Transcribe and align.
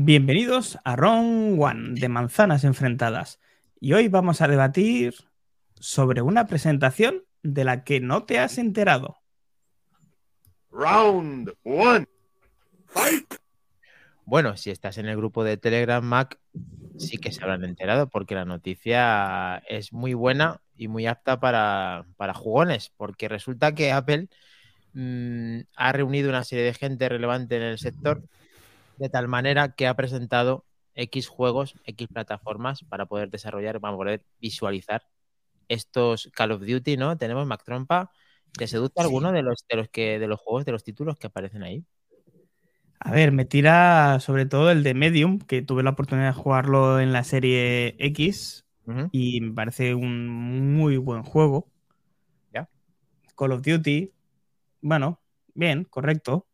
Bienvenidos 0.00 0.78
a 0.84 0.94
Round 0.94 1.60
One 1.60 2.00
de 2.00 2.08
Manzanas 2.08 2.62
Enfrentadas. 2.62 3.40
Y 3.80 3.94
hoy 3.94 4.06
vamos 4.06 4.40
a 4.40 4.46
debatir 4.46 5.12
sobre 5.74 6.22
una 6.22 6.46
presentación 6.46 7.24
de 7.42 7.64
la 7.64 7.82
que 7.82 7.98
no 7.98 8.22
te 8.22 8.38
has 8.38 8.58
enterado. 8.58 9.16
Round 10.70 11.52
One. 11.64 12.06
Fight. 12.86 13.26
Bueno, 14.24 14.56
si 14.56 14.70
estás 14.70 14.98
en 14.98 15.06
el 15.06 15.16
grupo 15.16 15.42
de 15.42 15.56
Telegram 15.56 16.04
Mac, 16.04 16.38
sí 16.96 17.18
que 17.18 17.32
se 17.32 17.42
habrán 17.42 17.64
enterado 17.64 18.08
porque 18.08 18.36
la 18.36 18.44
noticia 18.44 19.56
es 19.68 19.92
muy 19.92 20.14
buena 20.14 20.60
y 20.76 20.86
muy 20.86 21.08
apta 21.08 21.40
para, 21.40 22.06
para 22.16 22.34
jugones, 22.34 22.92
porque 22.96 23.26
resulta 23.26 23.74
que 23.74 23.90
Apple 23.90 24.28
mm, 24.92 25.62
ha 25.74 25.92
reunido 25.92 26.28
una 26.28 26.44
serie 26.44 26.66
de 26.66 26.74
gente 26.74 27.08
relevante 27.08 27.56
en 27.56 27.62
el 27.62 27.78
sector 27.80 28.22
de 28.98 29.08
tal 29.08 29.28
manera 29.28 29.74
que 29.74 29.86
ha 29.86 29.94
presentado 29.94 30.64
X 30.94 31.28
juegos, 31.28 31.74
X 31.84 32.08
plataformas 32.08 32.84
para 32.84 33.06
poder 33.06 33.30
desarrollar, 33.30 33.80
para 33.80 33.96
poder 33.96 34.24
visualizar 34.40 35.02
estos 35.68 36.30
Call 36.34 36.52
of 36.52 36.62
Duty, 36.62 36.96
¿no? 36.96 37.16
Tenemos 37.16 37.46
Mac 37.46 37.62
Trompa. 37.64 38.10
¿Te 38.52 38.66
seduce 38.66 38.94
alguno 38.96 39.30
de 39.32 39.42
los, 39.42 39.64
de 39.68 39.76
los 39.76 39.88
que 39.88 40.18
de 40.18 40.26
los 40.26 40.40
juegos, 40.40 40.64
de 40.64 40.72
los 40.72 40.82
títulos 40.82 41.16
que 41.16 41.28
aparecen 41.28 41.62
ahí? 41.62 41.84
A 43.00 43.12
ver, 43.12 43.30
me 43.30 43.44
tira 43.44 44.18
sobre 44.20 44.46
todo 44.46 44.70
el 44.72 44.82
de 44.82 44.94
Medium, 44.94 45.38
que 45.38 45.62
tuve 45.62 45.84
la 45.84 45.90
oportunidad 45.90 46.34
de 46.34 46.42
jugarlo 46.42 46.98
en 46.98 47.12
la 47.12 47.22
serie 47.22 47.94
X 47.98 48.64
y 49.12 49.40
me 49.40 49.52
parece 49.52 49.94
un 49.94 50.74
muy 50.74 50.96
buen 50.96 51.22
juego. 51.22 51.68
Ya. 52.52 52.68
Call 53.36 53.52
of 53.52 53.62
Duty, 53.62 54.12
bueno, 54.80 55.20
bien, 55.54 55.84
correcto. 55.84 56.46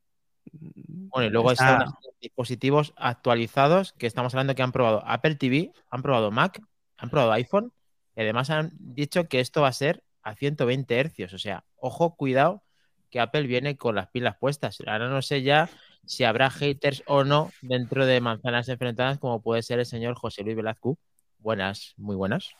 Bueno, 0.52 1.28
y 1.28 1.30
luego 1.30 1.52
Está- 1.52 1.72
están 1.72 1.88
los 2.04 2.18
dispositivos 2.20 2.92
actualizados 2.96 3.92
que 3.92 4.06
estamos 4.06 4.34
hablando 4.34 4.54
que 4.54 4.62
han 4.62 4.72
probado 4.72 5.02
Apple 5.06 5.36
TV, 5.36 5.72
han 5.90 6.02
probado 6.02 6.30
Mac, 6.30 6.60
han 6.96 7.10
probado 7.10 7.32
iPhone 7.32 7.72
y 8.16 8.20
además 8.22 8.50
han 8.50 8.70
dicho 8.78 9.28
que 9.28 9.40
esto 9.40 9.62
va 9.62 9.68
a 9.68 9.72
ser 9.72 10.02
a 10.22 10.34
120 10.34 10.98
hercios. 10.98 11.32
O 11.34 11.38
sea, 11.38 11.64
ojo, 11.76 12.16
cuidado, 12.16 12.62
que 13.10 13.20
Apple 13.20 13.42
viene 13.46 13.76
con 13.76 13.94
las 13.94 14.08
pilas 14.08 14.36
puestas. 14.38 14.78
Ahora 14.86 15.08
no 15.08 15.22
sé 15.22 15.42
ya 15.42 15.68
si 16.06 16.24
habrá 16.24 16.50
haters 16.50 17.02
o 17.06 17.24
no 17.24 17.52
dentro 17.62 18.06
de 18.06 18.20
manzanas 18.20 18.68
enfrentadas, 18.68 19.18
como 19.18 19.40
puede 19.40 19.62
ser 19.62 19.78
el 19.78 19.86
señor 19.86 20.14
José 20.14 20.42
Luis 20.42 20.56
Velazco. 20.56 20.98
Buenas, 21.38 21.94
muy 21.96 22.16
buenas. 22.16 22.50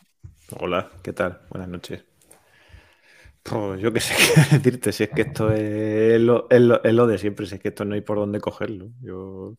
Hola, 0.61 0.91
¿qué 1.03 1.13
tal? 1.13 1.41
Buenas 1.51 1.69
noches. 1.69 2.05
Pues 3.45 3.81
yo 3.81 3.93
qué 3.93 4.01
sé 4.01 4.15
qué 4.51 4.57
decirte, 4.59 4.93
si 4.93 5.05
es 5.05 5.11
que 5.13 5.23
esto 5.23 5.53
es 5.53 6.19
lo, 6.21 6.47
es 6.51 6.61
lo- 6.63 6.83
es 6.83 6.95
lo 6.95 7.07
de 7.07 7.19
siempre, 7.19 7.45
si 7.47 7.57
es 7.57 7.61
que 7.61 7.69
esto 7.69 7.85
no 7.85 7.95
hay 7.95 8.01
por 8.01 8.17
dónde 8.19 8.41
cogerlo. 8.41 8.91
Yo 9.03 9.57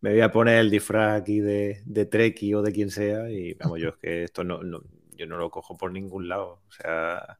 me 0.00 0.10
voy 0.12 0.20
a 0.22 0.32
poner 0.32 0.58
el 0.58 0.70
disfraz 0.70 1.20
aquí 1.20 1.40
de, 1.40 1.82
de 1.84 2.06
Treki 2.06 2.54
o 2.54 2.62
de 2.62 2.72
quien 2.72 2.90
sea 2.90 3.30
y 3.30 3.54
vamos, 3.54 3.80
yo 3.80 3.90
es 3.90 3.96
que 3.98 4.24
esto 4.24 4.44
no, 4.44 4.62
no- 4.62 4.82
yo 5.16 5.26
no 5.26 5.36
lo 5.38 5.50
cojo 5.50 5.76
por 5.76 5.92
ningún 5.92 6.28
lado. 6.28 6.62
O 6.68 6.72
sea, 6.72 7.38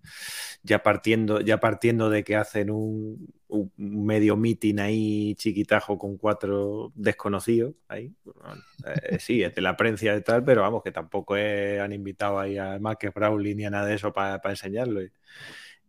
ya 0.63 0.83
partiendo, 0.83 1.41
ya 1.41 1.61
partiendo 1.61 2.11
de 2.11 2.25
que 2.25 2.37
hacen 2.37 2.71
un, 2.71 3.29
medio 3.77 4.37
meeting 4.37 4.79
ahí 4.81 5.35
chiquitajo 5.37 5.99
con 5.99 6.17
cuatro 6.19 6.93
desconocidos 6.95 7.75
ahí. 7.89 8.15
bueno, 8.25 8.63
eh, 8.87 9.19
sí, 9.19 9.43
es 9.43 9.55
de 9.55 9.63
la 9.63 9.77
prensa 9.77 10.15
y 10.15 10.23
tal, 10.23 10.45
pero 10.45 10.63
vamos, 10.63 10.83
que 10.83 10.93
tampoco 10.93 11.37
es- 11.37 11.81
han 11.81 11.93
invitado 11.95 12.39
ahí 12.39 12.59
a 12.59 12.79
Marcus 12.79 13.13
Brownlee 13.15 13.55
ni 13.55 13.65
a 13.65 13.71
nada 13.71 13.87
de 13.87 13.95
eso 13.95 14.13
para 14.13 14.41
enseñarlo. 14.51 15.03
Y, 15.03 15.11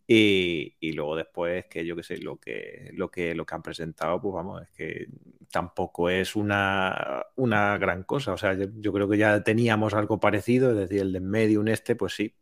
y, 0.07 0.75
y 0.79 0.93
luego 0.93 1.15
después, 1.15 1.65
que 1.67 1.85
yo 1.85 1.95
qué 1.95 2.03
sé, 2.03 2.17
lo 2.17 2.37
que, 2.37 2.91
lo 2.93 3.09
que, 3.09 3.35
lo 3.35 3.45
que 3.45 3.55
han 3.55 3.61
presentado, 3.61 4.21
pues 4.21 4.33
vamos, 4.33 4.61
es 4.63 4.69
que 4.71 5.07
tampoco 5.51 6.09
es 6.09 6.35
una, 6.35 7.25
una 7.35 7.77
gran 7.77 8.03
cosa. 8.03 8.33
O 8.33 8.37
sea, 8.37 8.53
yo, 8.55 8.93
creo 8.93 9.07
que 9.09 9.17
ya 9.17 9.43
teníamos 9.43 9.93
algo 9.93 10.19
parecido, 10.19 10.71
es 10.71 10.77
decir, 10.77 11.01
el 11.01 11.13
de 11.13 11.19
Medium 11.19 11.67
este, 11.67 11.95
pues 11.95 12.13
sí, 12.13 12.35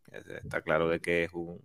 está 0.43 0.61
claro 0.61 0.89
de 0.89 0.99
que 1.01 1.25
es 1.25 1.33
un, 1.33 1.59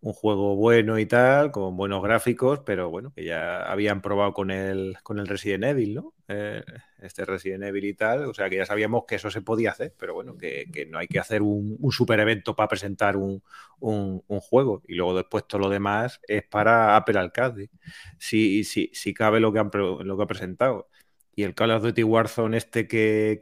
un 0.00 0.12
juego 0.12 0.56
bueno 0.56 0.98
y 0.98 1.06
tal, 1.06 1.50
con 1.50 1.76
buenos 1.76 2.02
gráficos, 2.02 2.60
pero 2.60 2.90
bueno, 2.90 3.12
que 3.14 3.24
ya 3.24 3.62
habían 3.62 4.02
probado 4.02 4.32
con 4.32 4.50
el, 4.50 4.96
con 5.02 5.18
el 5.18 5.26
Resident 5.26 5.64
Evil, 5.64 5.94
¿no? 5.94 6.14
Eh, 6.28 6.62
este 7.00 7.24
Resident 7.24 7.64
Evil 7.64 7.84
y 7.84 7.94
tal, 7.94 8.24
o 8.26 8.34
sea 8.34 8.48
que 8.50 8.56
ya 8.56 8.66
sabíamos 8.66 9.04
que 9.06 9.16
eso 9.16 9.30
se 9.30 9.42
podía 9.42 9.70
hacer, 9.70 9.94
pero 9.98 10.14
bueno, 10.14 10.36
que, 10.36 10.66
que 10.72 10.86
no 10.86 10.98
hay 10.98 11.08
que 11.08 11.18
hacer 11.18 11.42
un, 11.42 11.76
un 11.80 11.92
super 11.92 12.18
evento 12.20 12.54
para 12.56 12.68
presentar 12.68 13.16
un, 13.16 13.42
un, 13.80 14.22
juego 14.40 14.82
y 14.86 14.94
luego 14.94 15.14
después 15.16 15.46
todo 15.46 15.62
lo 15.62 15.68
demás 15.68 16.20
es 16.28 16.44
para 16.44 16.96
Apple 16.96 17.18
Arcade. 17.18 17.70
Si, 18.18 18.64
si, 18.64 18.90
si 18.92 19.14
cabe 19.14 19.40
lo 19.40 19.52
que, 19.52 19.58
han, 19.58 19.70
lo 19.72 20.16
que 20.16 20.22
ha 20.22 20.26
presentado. 20.26 20.88
Y 21.36 21.44
el 21.44 21.54
Call 21.54 21.70
of 21.70 21.82
Duty 21.82 22.02
Warzone 22.02 22.56
este 22.56 22.88
que, 22.88 23.38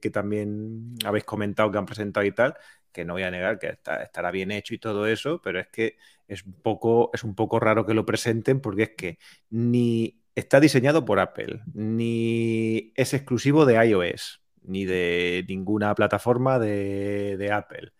que, 0.00 0.10
también 0.10 0.96
habéis 1.04 1.24
comentado 1.24 1.70
que 1.70 1.78
han 1.78 1.86
presentado 1.86 2.26
y 2.26 2.32
tal, 2.32 2.56
que 2.90 3.04
no 3.04 3.12
voy 3.14 3.22
a 3.22 3.30
negar 3.30 3.58
que 3.58 3.68
estará 3.68 4.30
bien 4.30 4.50
hecho 4.50 4.74
y 4.74 4.78
todo 4.78 5.06
eso, 5.06 5.40
pero 5.42 5.60
es 5.60 5.68
que 5.68 5.98
es 6.26 6.44
un 6.44 6.54
poco, 6.54 7.10
es 7.12 7.22
un 7.22 7.34
poco 7.34 7.60
raro 7.60 7.86
que 7.86 7.94
lo 7.94 8.06
presenten 8.06 8.60
porque 8.60 8.84
es 8.84 8.90
que 8.96 9.18
ni 9.50 10.22
está 10.34 10.58
diseñado 10.58 11.04
por 11.04 11.20
Apple, 11.20 11.60
ni 11.74 12.92
es 12.96 13.14
exclusivo 13.14 13.66
de 13.66 13.74
iOS, 13.86 14.42
ni 14.62 14.86
de 14.86 15.44
ninguna 15.48 15.94
plataforma 15.94 16.58
de 16.58 17.50
Apple. 17.52 17.92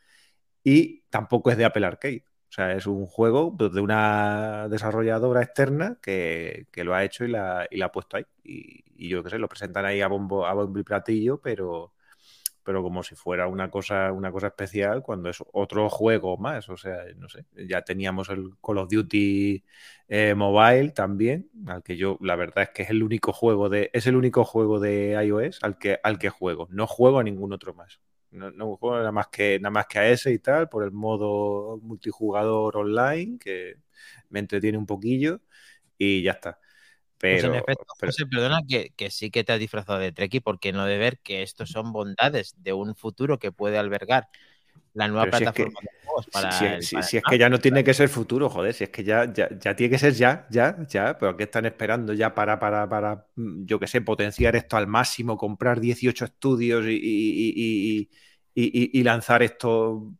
Y 0.65 1.03
tampoco 1.11 1.50
es 1.50 1.59
de 1.59 1.66
Apple 1.66 1.87
Arcade. 1.87 2.25
O 2.55 2.57
sea, 2.57 2.73
es 2.73 2.87
un 2.87 3.07
juego 3.07 3.53
de 3.59 3.81
una 3.81 4.69
desarrolladora 4.69 5.43
externa 5.43 5.99
que, 6.01 6.69
que 6.71 6.85
lo 6.85 6.95
ha 6.95 7.03
hecho 7.03 7.25
y 7.25 7.29
la, 7.29 7.67
y 7.69 7.79
la 7.79 7.87
ha 7.87 7.93
puesto 7.93 8.17
ahí. 8.17 8.25
Y, 8.45 9.09
yo 9.09 9.25
qué 9.25 9.31
sé, 9.31 9.39
lo 9.41 9.49
presentan 9.49 9.85
ahí 9.85 10.01
a 10.01 10.07
bombo, 10.07 10.47
a 10.47 10.55
bombo 10.55 10.79
y 10.79 10.85
platillo, 10.85 11.41
pero, 11.41 11.95
pero 12.63 12.81
como 12.81 13.03
si 13.03 13.17
fuera 13.17 13.49
una 13.49 13.71
cosa, 13.73 14.13
una 14.13 14.31
cosa 14.31 14.49
especial 14.49 15.03
cuando 15.03 15.31
es 15.31 15.43
otro 15.53 15.91
juego 15.91 16.37
más. 16.37 16.69
O 16.69 16.77
sea, 16.77 16.99
no 17.17 17.29
sé, 17.29 17.45
ya 17.57 17.83
teníamos 17.83 18.29
el 18.31 18.53
Call 18.65 18.79
of 18.79 18.89
Duty 18.89 19.65
eh, 20.09 20.35
Mobile 20.37 20.91
también, 20.91 21.51
al 21.67 21.83
que 21.83 21.97
yo 21.97 22.19
la 22.21 22.37
verdad 22.37 22.65
es 22.65 22.71
que 22.71 22.83
es 22.85 22.91
el 22.91 23.03
único 23.03 23.33
juego 23.33 23.69
de, 23.69 23.91
es 23.93 24.07
el 24.07 24.15
único 24.15 24.45
juego 24.45 24.79
de 24.79 25.21
iOS 25.27 25.59
al 25.63 25.77
que, 25.77 25.99
al 26.05 26.21
que 26.21 26.31
juego. 26.31 26.69
No 26.71 26.87
juego 26.87 27.19
a 27.19 27.25
ningún 27.25 27.53
otro 27.53 27.75
más. 27.75 28.01
No, 28.34 28.50
no 28.50 28.77
juego 28.77 28.97
nada 28.99 29.12
más 29.12 29.28
que 29.28 29.59
nada 29.61 29.71
más 29.71 29.87
que 29.87 29.99
a 29.99 30.09
ese 30.11 30.33
y 30.33 30.39
tal, 30.39 30.69
por 30.69 30.84
el 30.84 30.93
modo 30.93 31.78
multijugador 31.83 32.77
online, 32.77 33.39
que 33.39 33.77
me 34.31 34.41
entretiene 34.41 34.78
un 34.78 34.87
poquillo, 34.87 35.41
y 35.99 36.22
ya 36.22 36.33
está. 36.33 36.59
Pues 37.28 37.43
Pero, 37.43 37.49
en 37.49 37.55
efecto, 37.56 37.84
pero- 37.99 38.11
José, 38.12 38.27
perdona 38.27 38.61
que, 38.69 38.91
que 38.97 39.11
sí 39.11 39.31
que 39.31 39.44
te 39.44 39.53
has 39.53 39.59
disfrazado 39.61 39.99
de 39.99 40.12
Treki 40.12 40.41
porque 40.41 40.73
no 40.73 40.84
de 40.87 40.99
ver 40.99 41.19
que 41.21 41.43
estos 41.43 41.71
son 41.71 41.93
bondades 41.93 42.55
de 42.59 42.73
un 42.75 42.94
futuro 42.97 43.39
que 43.39 43.53
puede 43.53 43.78
albergar 43.78 44.28
la 44.94 45.09
nueva 45.09 45.25
Pero 45.27 45.37
si 45.38 45.44
es 45.44 45.50
que- 45.53 45.62
plataforma 45.65 45.81
de 45.82 45.99
juegos 46.05 46.27
para 46.32 46.53
si, 46.53 46.65
el- 46.66 46.82
si- 46.82 46.94
para 46.97 47.06
si 47.06 47.16
el 47.16 47.19
es 47.19 47.25
que 47.31 47.38
ya 47.38 47.49
no 47.49 47.59
tiene 47.59 47.84
que 47.84 47.94
ser 47.94 48.09
futuro, 48.09 48.49
joder, 48.49 48.72
si 48.75 48.84
es 48.84 48.91
que 48.91 49.05
ya, 49.05 49.32
ya, 49.32 49.49
ya 49.59 49.75
tiene 49.77 49.91
que 49.91 49.99
ser 49.99 50.12
ya, 50.15 50.47
ya, 50.50 50.77
ya, 50.88 51.19
pero 51.19 51.37
¿qué 51.37 51.44
están 51.44 51.66
esperando 51.66 52.12
ya 52.12 52.34
para, 52.34 52.59
para, 52.59 52.88
para 52.88 53.27
mm, 53.37 53.65
yo 53.66 53.78
qué 53.81 53.87
sé, 53.87 54.00
potenciar 54.00 54.56
esto 54.56 54.77
al 54.77 54.87
máximo, 54.87 55.37
comprar 55.37 55.81
18 55.81 56.25
estudios 56.25 56.84
y, 56.87 56.91
y- 56.94 58.09
y- 58.55 58.99
y- 58.99 59.03
lanzar 59.03 59.43
esto 59.43 60.12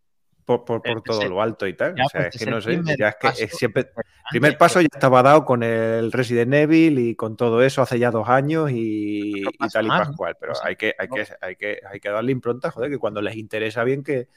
por, 0.45 0.65
por- 0.65 0.83
por 0.83 0.99
Ese- 0.99 1.03
todo 1.05 1.29
lo 1.29 1.41
alto 1.41 1.67
y 1.67 1.75
tal? 1.75 1.95
ya, 1.97 2.05
o 2.05 2.09
sea, 2.09 2.23
pues 2.23 2.35
es 2.35 2.41
que 2.45 2.51
no 2.51 2.57
el 2.57 2.63
sé, 2.63 2.97
ya 2.99 3.09
es 3.09 3.15
que 3.17 3.29
paso 3.29 3.45
es 3.45 3.53
siempre, 3.57 3.83
importante. 3.83 4.09
primer 4.31 4.59
paso 4.59 4.81
ya 4.81 4.89
estaba 4.93 5.23
dado 5.23 5.45
con 5.45 5.63
el 5.63 6.11
Resident 6.13 6.53
Evil 6.55 6.99
y 6.99 7.15
con 7.15 7.37
todo 7.37 7.63
eso 7.63 7.81
hace 7.83 7.99
ya 7.99 8.11
dos 8.11 8.29
años 8.29 8.71
y, 8.71 9.43
y 9.43 9.69
tal 9.69 9.87
y 9.87 9.89
pascual, 9.89 10.37
pero 10.41 10.53
hay 10.63 10.77
que, 10.77 10.95
hay 10.99 11.09
que, 11.09 11.27
hay 11.41 11.57
que, 11.57 11.81
hay 11.91 12.01
que 12.01 12.09
darle 12.11 12.33
impronta, 12.33 12.71
joder, 12.71 12.91
que 12.91 12.99
cuando 12.99 13.23
les 13.23 13.37
interesa 13.37 13.85
bien 13.85 14.03
que, 14.03 14.29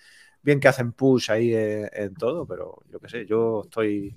bien 0.42 0.60
que 0.60 0.68
hacen 0.68 0.94
push 0.94 1.32
ahí 1.32 1.54
en, 1.54 1.90
en 1.94 2.14
todo, 2.14 2.46
pero 2.46 2.84
yo 2.92 3.00
qué 3.00 3.10
sé, 3.10 3.26
yo 3.26 3.64
estoy 3.64 4.16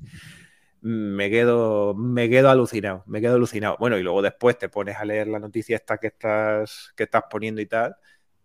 me 0.82 1.28
quedo, 1.28 1.94
me 1.94 2.28
quedo 2.30 2.48
alucinado, 2.48 3.04
me 3.06 3.20
quedo 3.20 3.34
alucinado. 3.34 3.76
Bueno, 3.78 3.98
y 3.98 4.02
luego 4.02 4.22
después 4.22 4.56
te 4.58 4.68
pones 4.68 4.96
a 4.96 5.04
leer 5.04 5.28
la 5.28 5.38
noticia 5.38 5.76
esta 5.76 5.98
que 5.98 6.08
estás, 6.08 6.92
que 6.96 7.04
estás 7.04 7.24
poniendo 7.30 7.60
y 7.60 7.66
tal. 7.66 7.96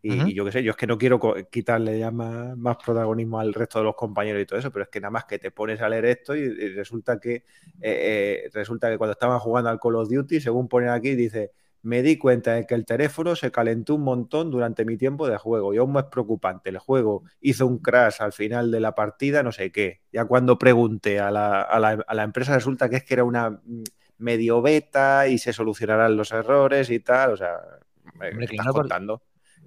Y, 0.01 0.35
yo 0.35 0.45
qué 0.45 0.51
sé, 0.51 0.61
yo 0.61 0.69
es 0.69 0.77
que 0.77 0.85
no 0.85 0.99
quiero 0.99 1.19
quitarle 1.49 1.97
ya 1.97 2.11
más, 2.11 2.55
más 2.55 2.77
protagonismo 2.77 3.39
al 3.39 3.55
resto 3.55 3.79
de 3.79 3.85
los 3.85 3.95
compañeros 3.95 4.39
y 4.39 4.45
todo 4.45 4.59
eso, 4.59 4.71
pero 4.71 4.83
es 4.83 4.89
que 4.89 5.01
nada 5.01 5.09
más 5.09 5.25
que 5.25 5.39
te 5.39 5.49
pones 5.49 5.81
a 5.81 5.89
leer 5.89 6.05
esto 6.05 6.35
y, 6.35 6.41
y 6.41 6.69
resulta 6.75 7.19
que 7.19 7.33
eh, 7.33 7.43
eh, 7.81 8.49
resulta 8.53 8.87
que 8.91 8.99
cuando 8.99 9.13
estaban 9.13 9.39
jugando 9.39 9.71
al 9.71 9.79
Call 9.79 9.95
of 9.95 10.07
Duty, 10.07 10.39
según 10.41 10.67
ponen 10.67 10.89
aquí, 10.89 11.15
dice 11.15 11.53
me 11.85 12.01
di 12.01 12.17
cuenta 12.17 12.53
de 12.53 12.65
que 12.65 12.73
el 12.73 12.83
teléfono 12.83 13.35
se 13.35 13.51
calentó 13.51 13.93
un 13.93 14.01
montón 14.01 14.49
durante 14.49 14.85
mi 14.85 14.97
tiempo 14.97 15.27
de 15.27 15.37
juego 15.37 15.71
y 15.71 15.77
aún 15.77 15.91
más 15.91 16.05
preocupante, 16.05 16.69
el 16.69 16.79
juego 16.79 17.25
hizo 17.41 17.67
un 17.67 17.77
crash 17.77 18.21
al 18.21 18.33
final 18.33 18.71
de 18.71 18.79
la 18.79 18.95
partida, 18.95 19.43
no 19.43 19.51
sé 19.51 19.71
qué. 19.71 20.01
Ya 20.11 20.25
cuando 20.25 20.57
pregunté 20.57 21.19
a 21.19 21.29
la, 21.29 21.61
a 21.61 21.79
la, 21.79 22.03
a 22.07 22.15
la 22.15 22.23
empresa 22.23 22.55
resulta 22.55 22.89
que 22.89 22.95
es 22.95 23.03
que 23.03 23.13
era 23.13 23.23
una 23.23 23.51
mm, 23.51 23.83
medio 24.17 24.63
beta 24.63 25.27
y 25.27 25.37
se 25.37 25.53
solucionarán 25.53 26.17
los 26.17 26.31
errores 26.31 26.89
y 26.89 27.01
tal, 27.01 27.33
o 27.33 27.37
sea, 27.37 27.59
me, 28.15 28.29
Hombre, 28.29 28.35
me 28.35 28.47
claro, 28.47 28.69
estás 28.71 28.81
contando. 28.81 29.21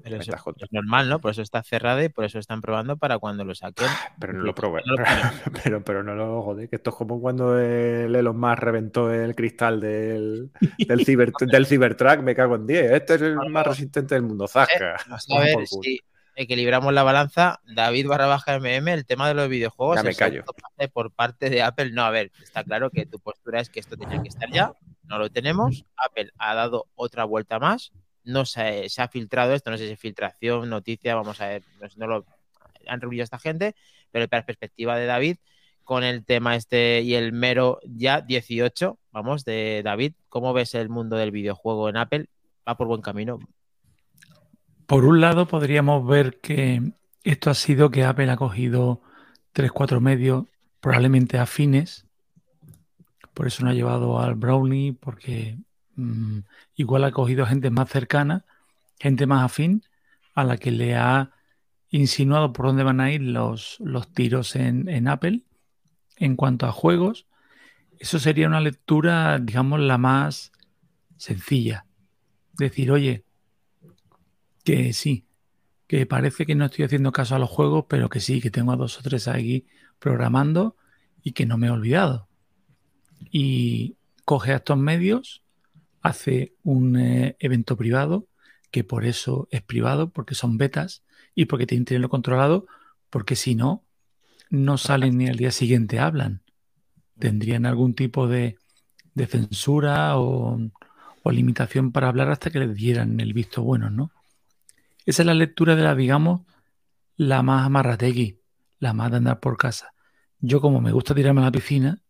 Pero 0.08 0.20
eso 0.20 0.55
es 0.56 0.72
normal, 0.72 1.08
¿no? 1.08 1.20
Por 1.20 1.31
eso 1.31 1.43
está 1.43 1.62
cerrada 1.62 2.02
y 2.02 2.08
por 2.08 2.25
eso 2.25 2.38
están 2.38 2.60
probando 2.60 2.96
para 2.96 3.19
cuando 3.19 3.44
lo 3.44 3.55
saquen. 3.55 3.88
Pero 4.19 4.32
no 4.32 4.43
lo 4.43 4.55
probé. 4.55 4.82
No 4.87 4.94
lo 4.94 5.05
Pero, 5.05 5.12
pero, 5.64 5.84
pero 5.84 6.02
no 6.02 6.14
lo 6.14 6.43
joder, 6.43 6.69
que 6.69 6.76
esto 6.76 6.90
es 6.90 6.96
como 6.96 7.20
cuando 7.20 7.58
el 7.58 8.14
Elon 8.14 8.38
Musk 8.38 8.58
reventó 8.58 9.12
el 9.12 9.34
cristal 9.34 9.81
del, 9.81 10.50
del, 10.78 11.05
ciber, 11.05 11.32
del 11.40 11.66
Cybertruck, 11.66 12.20
me 12.20 12.34
cago 12.34 12.56
en 12.56 12.66
10. 12.66 12.93
Este 12.93 13.14
es 13.14 13.22
el 13.22 13.37
más 13.50 13.66
resistente 13.66 14.14
del 14.14 14.22
mundo. 14.22 14.49
Zasca. 14.49 14.96
Vamos 15.06 15.26
a 15.31 15.40
ver 15.40 15.66
si 15.66 16.00
equilibramos 16.38 16.93
la 16.93 17.02
balanza. 17.02 17.61
David 17.66 18.06
barra 18.06 18.26
baja 18.26 18.58
MM, 18.58 18.88
el 18.88 19.04
tema 19.04 19.28
de 19.28 19.34
los 19.34 19.49
videojuegos. 19.49 19.96
Ya 19.96 20.02
me 20.02 20.14
callo. 20.14 20.44
Por 20.93 21.11
parte 21.11 21.50
de 21.50 21.62
Apple, 21.62 21.90
no, 21.90 22.04
a 22.04 22.11
ver, 22.11 22.31
está 22.43 22.64
claro 22.64 22.90
que 22.90 23.06
tu 23.06 23.19
postura 23.19 23.61
es 23.61 23.69
que 23.69 23.81
esto 23.81 23.96
tenía 23.96 24.22
que 24.22 24.28
estar 24.28 24.50
ya, 24.50 24.72
no 25.04 25.19
lo 25.19 25.31
tenemos. 25.31 25.84
Apple 25.96 26.31
ha 26.38 26.54
dado 26.54 26.87
otra 26.94 27.25
vuelta 27.25 27.58
más, 27.58 27.93
no 28.28 28.44
se, 28.44 28.86
ha 28.98 29.08
filtrado 29.08 29.54
esto, 29.54 29.70
no 29.70 29.78
sé 29.78 29.86
si 29.86 29.92
es 29.94 29.98
filtración, 29.98 30.69
noticia, 30.69 31.14
vamos 31.14 31.40
a 31.40 31.48
ver, 31.48 31.62
no, 31.96 32.06
lo 32.06 32.26
han 32.86 33.00
reunido 33.00 33.25
esta 33.25 33.38
gente, 33.38 33.75
pero 34.10 34.26
la 34.30 34.44
perspectiva 34.44 34.98
de 34.98 35.06
David, 35.06 35.36
con 35.82 36.04
el 36.04 36.26
tema 36.26 36.54
este 36.54 37.00
y 37.00 37.14
el 37.14 37.32
mero 37.32 37.80
ya 37.84 38.20
18, 38.20 38.98
vamos, 39.12 39.46
de 39.46 39.80
David, 39.82 40.12
¿cómo 40.28 40.52
ves 40.52 40.75
el 40.75 40.90
mundo 40.90 41.16
del 41.16 41.30
videojuego 41.30 41.88
en 41.88 41.96
Apple? 41.96 42.26
¿Va 42.69 42.76
por 42.76 42.86
buen 42.86 43.00
camino? 43.00 43.38
Por 44.86 45.06
un 45.06 45.22
lado, 45.22 45.48
podríamos 45.48 46.06
ver 46.06 46.38
que 46.40 46.82
esto 47.25 47.48
ha 47.48 47.54
sido 47.54 47.90
que 47.90 48.04
Apple 48.04 48.30
ha 48.30 48.36
cogido 48.36 49.00
3-4 49.54 50.00
medios 50.00 50.44
probablemente 50.80 51.38
afines. 51.38 52.06
Por 53.32 53.46
eso 53.46 53.64
no 53.64 53.70
ha 53.70 53.75
llevado 53.75 54.20
al 54.20 54.34
Brownie, 54.34 54.92
porque 54.92 55.56
mmm, 55.99 56.41
igual 56.77 57.05
ha 57.05 57.12
cogido 57.12 57.47
gente 57.47 57.71
más 57.71 57.91
cercana, 57.91 58.45
gente 58.99 59.27
más 59.27 59.45
afín, 59.45 59.83
a 60.35 60.45
la 60.45 60.56
que 60.56 60.71
le 60.71 60.97
ha 60.97 61.33
insinuado 61.91 62.53
por 62.53 62.67
dónde 62.67 62.85
van 62.85 63.00
a 63.00 63.11
ir 63.12 63.23
los, 63.23 63.77
los 63.81 64.12
tiros 64.12 64.56
en, 64.56 64.89
en 64.89 65.09
Apple. 65.09 65.43
En 66.17 66.37
cuanto 66.37 66.67
a 66.67 66.73
juegos, 66.73 67.27
eso 67.99 68.19
sería 68.19 68.47
una 68.47 68.61
lectura, 68.61 69.39
digamos, 69.39 69.81
la 69.81 69.99
más 69.99 70.53
sencilla. 71.17 71.87
Decir, 72.55 72.91
oye, 72.91 73.25
que 74.65 74.93
sí, 74.93 75.27
que 75.87 76.06
parece 76.06 76.45
que 76.45 76.55
no 76.55 76.67
estoy 76.67 76.85
haciendo 76.85 77.12
caso 77.12 77.35
a 77.35 77.39
los 77.39 77.49
juegos, 77.49 77.87
pero 77.89 78.09
que 78.09 78.21
sí, 78.21 78.41
que 78.41 78.50
tengo 78.50 78.73
a 78.73 78.77
dos 78.77 78.99
o 78.99 79.03
tres 79.03 79.29
aquí 79.29 79.67
programando 79.99 80.77
y 81.23 81.33
que 81.33 81.47
no 81.47 81.56
me 81.56 81.69
he 81.69 81.71
olvidado. 81.71 82.29
Y 83.31 83.97
coge 84.25 84.53
a 84.53 84.56
estos 84.56 84.77
medios, 84.77 85.43
hace 86.03 86.55
un 86.62 86.97
eh, 86.97 87.37
evento 87.41 87.77
privado, 87.77 88.29
que 88.71 88.85
por 88.85 89.05
eso 89.05 89.49
es 89.50 89.62
privado, 89.62 90.11
porque 90.11 90.35
son 90.35 90.59
betas 90.59 91.05
y 91.35 91.47
porque 91.47 91.67
tienen 91.67 91.85
que 91.85 91.91
tenerlo 91.91 92.09
controlado, 92.09 92.67
porque 93.11 93.37
si 93.37 93.55
no, 93.55 93.85
no 94.50 94.79
salen 94.79 95.19
ni 95.19 95.29
al 95.29 95.37
día 95.37 95.50
siguiente 95.50 95.99
hablan. 95.99 96.43
Tendrían 97.19 97.67
algún 97.67 97.95
tipo 97.95 98.29
de, 98.29 98.56
de 99.15 99.27
censura 99.27 100.19
o, 100.19 100.59
o, 101.23 101.31
limitación 101.31 101.93
para 101.93 102.09
hablar 102.09 102.31
hasta 102.31 102.50
que 102.50 102.61
les 102.61 102.75
dieran 102.75 103.21
el 103.21 103.33
visto 103.33 103.62
bueno, 103.62 103.91
¿no? 103.91 104.12
Esa 105.05 105.23
es 105.23 105.27
la 105.27 105.35
lectura 105.35 105.75
de 105.75 105.83
la, 105.83 105.95
digamos, 105.95 106.43
la 107.17 107.43
más 107.43 107.67
amarrategui, 107.67 108.41
la 108.79 108.93
más 108.93 109.11
de 109.11 109.17
andar 109.17 109.41
por 109.41 109.56
casa. 109.56 109.93
Yo, 110.41 110.61
como 110.61 110.81
me 110.81 110.93
gusta 110.93 111.15
tirarme 111.15 111.41
a 111.41 111.45
la 111.45 111.53
piscina, 111.53 112.00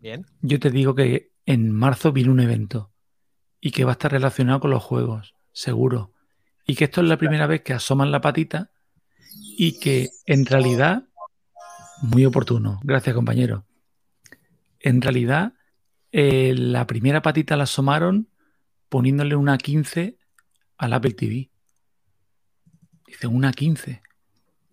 Bien. 0.00 0.26
yo 0.42 0.58
te 0.58 0.70
digo 0.70 0.94
que 0.94 1.30
en 1.50 1.72
marzo 1.72 2.12
viene 2.12 2.30
un 2.30 2.38
evento 2.38 2.92
y 3.60 3.72
que 3.72 3.82
va 3.84 3.90
a 3.90 3.98
estar 3.98 4.12
relacionado 4.12 4.60
con 4.60 4.70
los 4.70 4.84
juegos, 4.84 5.34
seguro. 5.50 6.12
Y 6.64 6.76
que 6.76 6.84
esto 6.84 7.00
es 7.00 7.08
la 7.08 7.18
primera 7.18 7.48
vez 7.48 7.62
que 7.62 7.72
asoman 7.72 8.12
la 8.12 8.20
patita 8.20 8.70
y 9.58 9.80
que 9.80 10.10
en 10.26 10.46
realidad, 10.46 11.08
muy 12.02 12.24
oportuno, 12.24 12.78
gracias 12.84 13.16
compañero, 13.16 13.66
en 14.78 15.02
realidad 15.02 15.54
eh, 16.12 16.54
la 16.56 16.86
primera 16.86 17.20
patita 17.20 17.56
la 17.56 17.64
asomaron 17.64 18.28
poniéndole 18.88 19.34
una 19.34 19.58
15 19.58 20.18
al 20.78 20.92
Apple 20.92 21.14
TV. 21.14 21.50
Dice 23.08 23.26
una 23.26 23.52
15. 23.52 24.02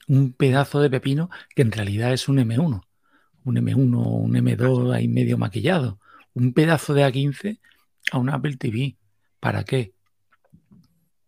Un 0.10 0.32
pedazo 0.34 0.80
de 0.80 0.92
pepino 0.92 1.32
que 1.56 1.64
en 1.64 1.72
realidad 1.72 2.14
es 2.14 2.30
un 2.30 2.38
M1. 2.38 2.84
Un 3.46 3.56
M1 3.56 3.96
o 3.98 4.10
un 4.18 4.34
M2 4.36 4.94
ahí 4.94 5.08
medio 5.08 5.40
maquillado. 5.40 6.00
Un 6.38 6.54
pedazo 6.54 6.94
de 6.94 7.04
A15 7.04 7.60
a 8.12 8.20
un 8.20 8.30
Apple 8.30 8.58
TV. 8.58 8.96
¿Para 9.40 9.64
qué? 9.64 9.96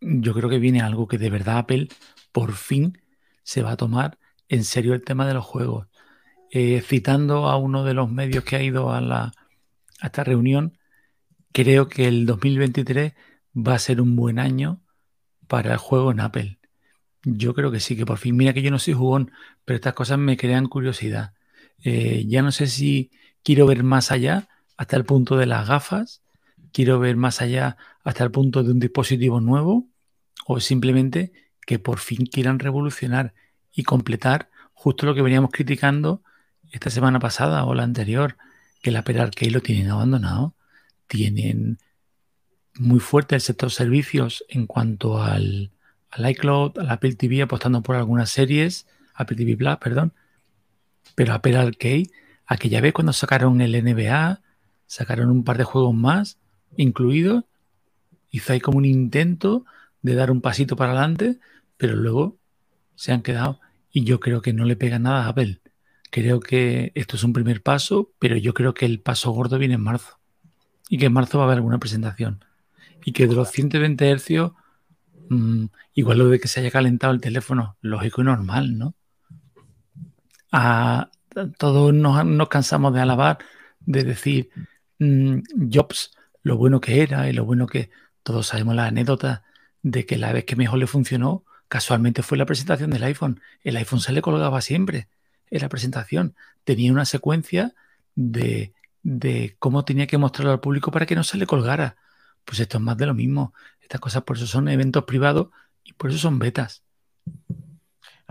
Yo 0.02 0.36
creo 0.36 0.50
que 0.50 0.60
viene 0.60 0.82
algo 0.82 1.08
que 1.08 1.18
de 1.18 1.32
verdad 1.32 1.58
Apple 1.58 1.88
por 2.32 2.54
fin 2.54 3.02
se 3.42 3.64
va 3.64 3.72
a 3.72 3.76
tomar 3.76 4.20
en 4.50 4.64
serio 4.64 4.94
el 4.94 5.04
tema 5.04 5.28
de 5.28 5.34
los 5.34 5.44
juegos. 5.44 5.88
Eh, 6.52 6.84
citando 6.86 7.48
a 7.48 7.58
uno 7.58 7.84
de 7.84 7.96
los 7.96 8.12
medios 8.12 8.44
que 8.44 8.56
ha 8.56 8.62
ido 8.62 8.94
a, 8.94 9.02
la, 9.02 9.34
a 10.00 10.06
esta 10.06 10.24
reunión, 10.24 10.78
creo 11.54 11.90
que 11.90 12.08
el 12.08 12.28
2023 12.28 13.14
va 13.56 13.74
a 13.74 13.80
ser 13.80 14.02
un 14.02 14.16
buen 14.16 14.38
año 14.38 14.80
para 15.48 15.72
el 15.72 15.80
juego 15.80 16.12
en 16.12 16.20
Apple. 16.20 16.60
Yo 17.24 17.56
creo 17.56 17.72
que 17.72 17.80
sí, 17.80 17.98
que 17.98 18.06
por 18.06 18.20
fin, 18.20 18.38
mira 18.38 18.54
que 18.54 18.62
yo 18.62 18.70
no 18.70 18.78
soy 18.78 18.94
jugón, 18.94 19.32
pero 19.66 19.74
estas 19.74 19.96
cosas 19.96 20.20
me 20.20 20.38
crean 20.38 20.68
curiosidad. 20.68 21.34
Eh, 21.84 22.26
ya 22.28 22.44
no 22.44 22.52
sé 22.52 22.68
si 22.68 23.10
quiero 23.42 23.66
ver 23.66 23.82
más 23.82 24.12
allá, 24.12 24.48
hasta 24.80 24.96
el 24.96 25.04
punto 25.04 25.36
de 25.36 25.46
las 25.46 25.68
gafas, 25.68 26.22
quiero 26.72 27.00
ver 27.00 27.18
más 27.18 27.42
allá 27.42 27.76
hasta 28.06 28.24
el 28.24 28.32
punto 28.32 28.64
de 28.64 28.72
un 28.72 28.80
dispositivo 28.80 29.42
nuevo, 29.42 29.90
o 30.48 30.62
simplemente 30.62 31.34
que 31.68 31.80
por 31.80 32.00
fin 32.00 32.26
quieran 32.26 32.60
revolucionar 32.60 33.34
y 33.74 33.84
completar 33.84 34.50
justo 34.72 35.06
lo 35.06 35.14
que 35.14 35.22
veníamos 35.22 35.52
criticando 35.52 36.24
esta 36.72 36.90
semana 36.90 37.20
pasada 37.20 37.66
o 37.66 37.74
la 37.74 37.84
anterior, 37.84 38.38
que 38.82 38.92
la 38.92 39.00
Apple 39.00 39.20
Arcade 39.20 39.52
lo 39.52 39.60
tienen 39.60 39.92
abandonado. 39.92 40.56
Tienen 41.08 41.78
muy 42.76 43.02
fuerte 43.02 43.36
el 43.36 43.42
sector 43.42 43.72
servicios 43.72 44.46
en 44.48 44.66
cuanto 44.66 45.22
al, 45.22 45.72
al 46.10 46.32
iCloud, 46.32 46.80
al 46.80 46.90
Apple 46.90 47.16
TV, 47.16 47.42
apostando 47.42 47.82
por 47.82 47.98
algunas 47.98 48.30
series, 48.30 48.88
Apple 49.14 49.36
TV 49.36 49.58
Plus, 49.58 49.76
perdón. 49.76 50.14
Pero 51.16 51.34
Apple 51.34 51.58
Arcade, 51.58 52.12
aquella 52.46 52.80
vez 52.80 52.94
cuando 52.94 53.12
sacaron 53.12 53.60
el 53.60 53.74
NBA, 53.74 54.40
sacaron 54.90 55.30
un 55.30 55.44
par 55.44 55.60
de 55.60 55.64
juegos 55.64 55.94
más 55.94 56.40
incluidos, 56.76 57.44
hizo 58.32 58.54
ahí 58.54 58.60
como 58.60 58.80
un 58.80 58.86
intento 58.86 59.64
de 60.02 60.16
dar 60.16 60.32
un 60.32 60.42
pasito 60.42 60.76
para 60.76 60.92
adelante, 60.92 61.38
pero 61.78 61.96
luego 61.96 62.38
se 62.96 63.12
han 63.12 63.22
quedado. 63.22 63.60
Y 63.92 64.04
yo 64.04 64.20
creo 64.20 64.42
que 64.42 64.52
no 64.52 64.66
le 64.66 64.76
pega 64.76 64.98
nada 64.98 65.26
a 65.26 65.30
Apple. 65.30 65.62
Creo 66.10 66.40
que 66.40 66.92
esto 66.96 67.16
es 67.16 67.24
un 67.24 67.34
primer 67.34 67.62
paso, 67.62 68.12
pero 68.18 68.36
yo 68.36 68.54
creo 68.56 68.74
que 68.74 68.88
el 68.88 69.00
paso 69.00 69.32
gordo 69.32 69.60
viene 69.60 69.76
en 69.76 69.84
marzo. 69.84 70.20
Y 70.90 70.98
que 70.98 71.06
en 71.06 71.14
marzo 71.14 71.38
va 71.38 71.44
a 71.44 71.48
haber 71.48 71.58
alguna 71.58 71.78
presentación. 71.78 72.44
Y 73.06 73.12
que 73.12 73.28
de 73.28 73.36
los 73.36 73.52
120 73.52 74.10
hercios, 74.10 74.54
mmm, 75.30 75.66
igual 75.94 76.18
lo 76.18 76.30
de 76.30 76.40
que 76.40 76.48
se 76.48 76.62
haya 76.62 76.72
calentado 76.72 77.14
el 77.14 77.22
teléfono, 77.22 77.78
lógico 77.82 78.22
y 78.22 78.26
normal, 78.26 78.78
¿no? 78.78 78.96
A, 80.52 81.12
todos 81.60 81.94
nos, 81.94 82.26
nos, 82.26 82.50
cansamos 82.50 82.92
de 82.92 83.02
alabar, 83.02 83.38
de 83.82 84.04
decir 84.04 84.50
Jobs, 85.00 86.12
lo 86.44 86.58
bueno 86.58 86.82
que 86.82 87.02
era 87.02 87.30
y 87.30 87.34
lo 87.34 87.46
bueno 87.46 87.68
que 87.68 87.90
todos 88.24 88.48
sabemos 88.48 88.76
la 88.76 88.88
anécdota 88.88 89.44
de 89.82 90.06
que 90.06 90.18
la 90.18 90.34
vez 90.34 90.46
que 90.46 90.56
mejor 90.56 90.80
le 90.80 90.88
funcionó, 90.88 91.46
casualmente 91.68 92.24
fue 92.24 92.38
la 92.38 92.46
presentación 92.46 92.90
del 92.90 93.04
iPhone. 93.04 93.42
El 93.64 93.78
iPhone 93.78 94.02
se 94.02 94.12
le 94.12 94.22
colgaba 94.22 94.62
siempre 94.62 95.08
en 95.50 95.62
la 95.62 95.70
presentación. 95.70 96.36
Tenía 96.64 96.92
una 96.92 97.06
secuencia 97.06 97.74
de, 98.16 98.74
de 99.04 99.56
cómo 99.60 99.86
tenía 99.86 100.08
que 100.08 100.18
mostrarlo 100.18 100.52
al 100.52 100.60
público 100.60 100.92
para 100.92 101.06
que 101.06 101.16
no 101.16 101.24
se 101.24 101.38
le 101.38 101.48
colgara. 101.48 101.96
Pues 102.44 102.60
esto 102.60 102.78
es 102.78 102.84
más 102.84 102.98
de 102.98 103.06
lo 103.06 103.14
mismo. 103.14 103.54
Estas 103.82 104.02
cosas 104.02 104.24
por 104.24 104.38
eso 104.38 104.48
son 104.48 104.68
eventos 104.68 105.06
privados 105.06 105.50
y 105.84 105.94
por 105.94 106.10
eso 106.10 106.20
son 106.20 106.40
betas. 106.40 106.84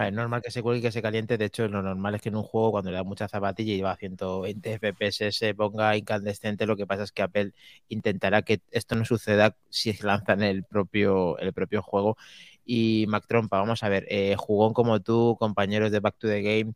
Es 0.06 0.12
normal 0.12 0.42
que 0.42 0.50
se 0.52 0.62
cuelgue 0.62 0.78
y 0.78 0.82
que 0.82 0.92
se 0.92 1.02
caliente. 1.02 1.36
De 1.38 1.46
hecho, 1.46 1.66
lo 1.68 1.82
normal 1.82 2.14
es 2.14 2.20
que 2.22 2.28
en 2.28 2.36
un 2.36 2.44
juego, 2.44 2.70
cuando 2.70 2.90
le 2.90 2.96
da 2.96 3.02
mucha 3.02 3.26
zapatilla 3.28 3.74
y 3.74 3.80
va 3.80 3.92
a 3.92 3.96
120 3.96 4.74
FPS, 4.74 5.32
se 5.32 5.54
ponga 5.54 5.96
incandescente. 5.96 6.66
Lo 6.66 6.76
que 6.76 6.86
pasa 6.86 7.02
es 7.02 7.12
que 7.12 7.22
Apple 7.22 7.52
intentará 7.88 8.42
que 8.42 8.60
esto 8.70 8.94
no 8.94 9.04
suceda 9.04 9.56
si 9.70 9.92
se 9.92 10.06
lanza 10.06 10.34
en 10.34 10.42
el 10.42 10.64
propio, 10.64 11.36
el 11.38 11.52
propio 11.52 11.82
juego. 11.82 12.16
Y 12.64 13.06
Mac 13.08 13.26
Trompa, 13.26 13.58
vamos 13.58 13.82
a 13.82 13.88
ver, 13.88 14.06
eh, 14.08 14.36
jugón 14.36 14.72
como 14.72 15.00
tú, 15.00 15.36
compañeros 15.38 15.90
de 15.90 16.00
Back 16.00 16.16
to 16.18 16.28
the 16.28 16.42
Game. 16.42 16.74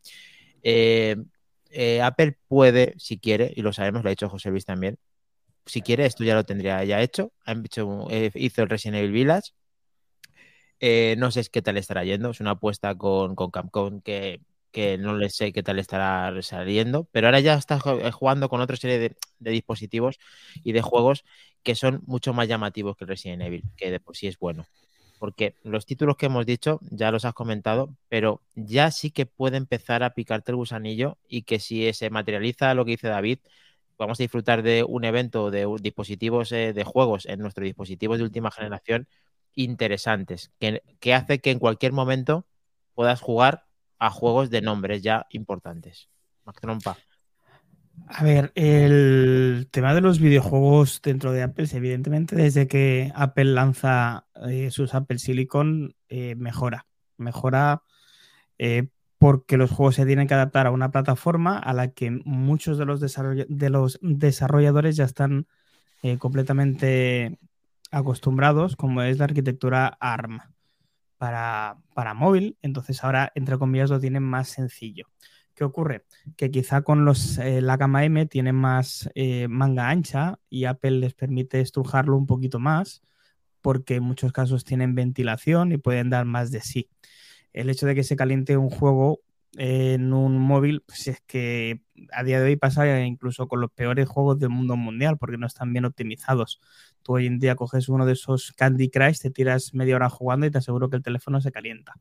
Eh, 0.63 1.15
eh, 1.71 2.01
Apple 2.01 2.37
puede, 2.47 2.93
si 2.97 3.19
quiere, 3.19 3.53
y 3.55 3.61
lo 3.61 3.73
sabemos, 3.73 4.03
lo 4.03 4.09
ha 4.09 4.11
dicho 4.11 4.29
José 4.29 4.49
Luis 4.49 4.65
también, 4.65 4.97
si 5.65 5.81
quiere, 5.81 6.05
esto 6.05 6.23
ya 6.23 6.35
lo 6.35 6.43
tendría 6.45 6.83
ya 6.85 7.01
hecho. 7.01 7.31
hecho 7.65 8.07
hizo 8.35 8.63
el 8.63 8.69
Resident 8.69 8.97
Evil 8.99 9.11
Village. 9.11 9.51
Eh, 10.85 11.15
no 11.17 11.31
sé 11.31 11.45
qué 11.49 11.61
tal 11.61 11.77
estará 11.77 12.03
yendo. 12.03 12.31
Es 12.31 12.41
una 12.41 12.51
apuesta 12.51 12.95
con, 12.95 13.35
con 13.35 13.51
Capcom 13.51 14.01
que, 14.01 14.41
que, 14.73 14.97
no 14.97 15.15
le 15.15 15.29
sé 15.29 15.53
qué 15.53 15.63
tal 15.63 15.79
estará 15.79 16.33
saliendo. 16.41 17.07
Pero 17.13 17.27
ahora 17.27 17.39
ya 17.39 17.53
está 17.53 17.79
jugando 17.79 18.49
con 18.49 18.59
otra 18.59 18.75
serie 18.75 18.99
de, 18.99 19.15
dispositivos 19.39 20.19
y 20.61 20.73
de 20.73 20.81
juegos 20.81 21.23
que 21.63 21.75
son 21.75 22.01
mucho 22.05 22.33
más 22.33 22.49
llamativos 22.49 22.97
que 22.97 23.05
Resident 23.05 23.43
Evil, 23.43 23.63
que 23.77 23.91
de 23.91 24.01
por 24.01 24.17
sí 24.17 24.27
es 24.27 24.37
bueno. 24.37 24.65
porque 25.19 25.55
los 25.63 25.85
títulos 25.85 26.17
que 26.17 26.25
hemos 26.25 26.45
dicho 26.45 26.79
ya 26.91 27.11
los 27.11 27.23
has 27.23 27.33
comentado, 27.33 27.95
pero 28.09 28.41
ya 28.55 28.91
sí 28.91 29.11
que 29.11 29.25
puede 29.25 29.55
empezar 29.57 30.03
a 30.03 30.13
picarte 30.13 30.51
el 30.51 30.57
gusanillo 30.57 31.17
y 31.29 31.43
que 31.43 31.59
si 31.59 31.93
se 31.93 32.09
materializa 32.09 32.73
lo 32.73 32.83
que 32.83 32.91
dice 32.91 33.07
David, 33.07 33.39
vamos 33.97 34.19
a 34.19 34.23
disfrutar 34.23 34.63
de 34.63 34.83
un 34.83 35.05
evento 35.05 35.49
de 35.49 35.65
dispositivos 35.81 36.51
eh, 36.51 36.73
de 36.73 36.83
juegos 36.83 37.25
en 37.25 37.39
nuestros 37.39 37.63
dispositivos 37.63 38.17
de 38.17 38.25
última 38.25 38.51
generación 38.51 39.07
interesantes, 39.55 40.51
que, 40.59 40.83
que 40.99 41.13
hace 41.13 41.39
que 41.39 41.51
en 41.51 41.59
cualquier 41.59 41.93
momento 41.93 42.45
puedas 42.93 43.21
jugar 43.21 43.65
a 43.99 44.09
juegos 44.09 44.49
de 44.49 44.61
nombres 44.61 45.01
ya 45.01 45.27
importantes. 45.29 46.09
Mac. 46.45 46.97
A 48.07 48.23
ver, 48.23 48.51
el 48.55 49.67
tema 49.71 49.93
de 49.93 50.01
los 50.01 50.19
videojuegos 50.19 51.01
dentro 51.01 51.31
de 51.31 51.43
Apple, 51.43 51.67
evidentemente, 51.71 52.35
desde 52.35 52.67
que 52.67 53.11
Apple 53.15 53.45
lanza 53.45 54.27
eh, 54.47 54.71
sus 54.71 54.93
Apple 54.93 55.19
Silicon, 55.19 55.95
eh, 56.09 56.35
mejora. 56.35 56.85
Mejora 57.17 57.83
eh, 58.57 58.89
porque 59.17 59.57
los 59.57 59.71
juegos 59.71 59.95
se 59.95 60.05
tienen 60.05 60.27
que 60.27 60.33
adaptar 60.33 60.67
a 60.67 60.71
una 60.71 60.91
plataforma 60.91 61.57
a 61.57 61.73
la 61.73 61.91
que 61.91 62.11
muchos 62.11 62.77
de 62.77 62.85
los, 62.85 62.99
de 62.99 63.69
los 63.69 63.99
desarrolladores 64.01 64.97
ya 64.97 65.05
están 65.05 65.47
completamente 66.19 67.39
acostumbrados, 67.93 68.75
como 68.75 69.01
es 69.03 69.19
la 69.19 69.25
arquitectura 69.25 69.97
ARM 69.99 70.39
para, 71.17 71.77
para 71.93 72.13
móvil. 72.13 72.57
Entonces 72.61 73.03
ahora, 73.03 73.31
entre 73.35 73.57
comillas, 73.57 73.89
lo 73.89 73.99
tienen 73.99 74.23
más 74.23 74.49
sencillo. 74.49 75.07
¿Qué 75.53 75.63
ocurre? 75.63 76.05
Que 76.35 76.49
quizá 76.49 76.81
con 76.81 77.05
los, 77.05 77.37
eh, 77.37 77.61
la 77.61 77.77
gama 77.77 78.03
M 78.03 78.25
tienen 78.25 78.55
más 78.55 79.09
eh, 79.13 79.47
manga 79.47 79.89
ancha 79.89 80.39
y 80.49 80.65
Apple 80.65 80.91
les 80.91 81.13
permite 81.13 81.61
estrujarlo 81.61 82.17
un 82.17 82.25
poquito 82.25 82.59
más 82.59 83.03
porque 83.61 83.95
en 83.95 84.03
muchos 84.03 84.33
casos 84.33 84.65
tienen 84.65 84.95
ventilación 84.95 85.71
y 85.71 85.77
pueden 85.77 86.09
dar 86.09 86.25
más 86.25 86.51
de 86.51 86.61
sí. 86.61 86.89
El 87.53 87.69
hecho 87.69 87.85
de 87.85 87.95
que 87.95 88.03
se 88.03 88.15
caliente 88.15 88.57
un 88.57 88.71
juego 88.71 89.21
en 89.55 90.11
un 90.11 90.39
móvil, 90.39 90.81
pues 90.81 91.07
es 91.07 91.21
que 91.21 91.82
a 92.11 92.23
día 92.23 92.39
de 92.39 92.45
hoy 92.45 92.55
pasa 92.55 93.01
incluso 93.01 93.47
con 93.47 93.61
los 93.61 93.71
peores 93.71 94.07
juegos 94.07 94.39
del 94.39 94.49
mundo 94.49 94.75
mundial 94.75 95.17
porque 95.17 95.37
no 95.37 95.47
están 95.47 95.71
bien 95.73 95.85
optimizados. 95.85 96.59
Tú 97.03 97.13
hoy 97.13 97.27
en 97.27 97.39
día 97.39 97.55
coges 97.55 97.89
uno 97.89 98.05
de 98.05 98.13
esos 98.13 98.51
Candy 98.53 98.89
Crush, 98.89 99.19
te 99.19 99.29
tiras 99.29 99.73
media 99.73 99.95
hora 99.95 100.09
jugando 100.09 100.45
y 100.45 100.51
te 100.51 100.57
aseguro 100.57 100.89
que 100.89 100.97
el 100.97 101.03
teléfono 101.03 101.41
se 101.41 101.51
calienta. 101.51 101.93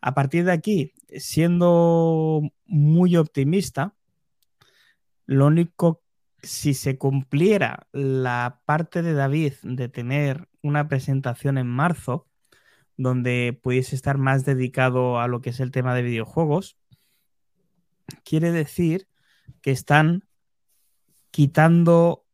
A 0.00 0.14
partir 0.14 0.44
de 0.44 0.52
aquí, 0.52 0.92
siendo 1.18 2.40
muy 2.64 3.16
optimista, 3.16 3.94
lo 5.26 5.46
único, 5.46 6.02
si 6.42 6.74
se 6.74 6.96
cumpliera 6.96 7.86
la 7.92 8.62
parte 8.64 9.02
de 9.02 9.12
David 9.12 9.52
de 9.62 9.88
tener 9.88 10.48
una 10.62 10.88
presentación 10.88 11.58
en 11.58 11.66
marzo, 11.66 12.26
donde 12.96 13.58
pudiese 13.62 13.94
estar 13.94 14.18
más 14.18 14.44
dedicado 14.44 15.20
a 15.20 15.28
lo 15.28 15.40
que 15.40 15.50
es 15.50 15.60
el 15.60 15.70
tema 15.70 15.94
de 15.94 16.02
videojuegos, 16.02 16.79
quiere 18.24 18.52
decir 18.52 19.08
que 19.62 19.70
están 19.70 20.24
quitando, 21.30 22.24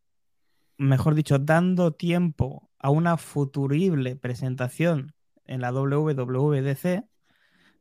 mejor 0.77 1.15
dicho, 1.15 1.39
dando 1.39 1.93
tiempo 1.93 2.71
a 2.79 2.91
una 2.91 3.17
futurible 3.17 4.17
presentación 4.17 5.15
en 5.45 5.61
la 5.61 5.73
WWDC 5.73 7.05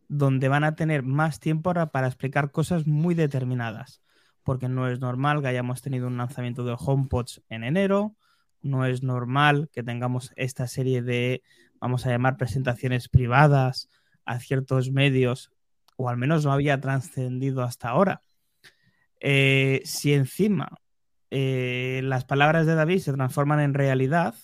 donde 0.07 0.49
van 0.49 0.63
a 0.63 0.75
tener 0.75 1.03
más 1.03 1.39
tiempo 1.39 1.73
para 1.73 2.07
explicar 2.07 2.51
cosas 2.51 2.85
muy 2.85 3.15
determinadas, 3.15 4.01
porque 4.43 4.69
no 4.69 4.87
es 4.87 4.99
normal 4.99 5.41
que 5.41 5.47
hayamos 5.47 5.81
tenido 5.81 6.07
un 6.07 6.17
lanzamiento 6.17 6.63
de 6.63 6.75
HomePods 6.77 7.41
en 7.49 7.63
enero, 7.63 8.15
no 8.61 8.85
es 8.85 9.03
normal 9.03 9.69
que 9.71 9.83
tengamos 9.83 10.31
esta 10.35 10.67
serie 10.67 11.01
de, 11.01 11.43
vamos 11.79 12.05
a 12.05 12.09
llamar, 12.09 12.37
presentaciones 12.37 13.09
privadas 13.09 13.89
a 14.25 14.39
ciertos 14.39 14.91
medios, 14.91 15.51
o 15.95 16.09
al 16.09 16.17
menos 16.17 16.45
no 16.45 16.51
había 16.51 16.79
trascendido 16.79 17.63
hasta 17.63 17.89
ahora. 17.89 18.21
Eh, 19.19 19.81
si 19.85 20.13
encima 20.13 20.69
eh, 21.31 22.01
las 22.03 22.25
palabras 22.25 22.65
de 22.65 22.75
David 22.75 22.99
se 22.99 23.13
transforman 23.13 23.59
en 23.59 23.73
realidad, 23.73 24.35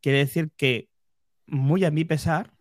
quiere 0.00 0.18
decir 0.18 0.50
que, 0.56 0.88
muy 1.46 1.84
a 1.84 1.90
mi 1.90 2.04
pesar, 2.04 2.52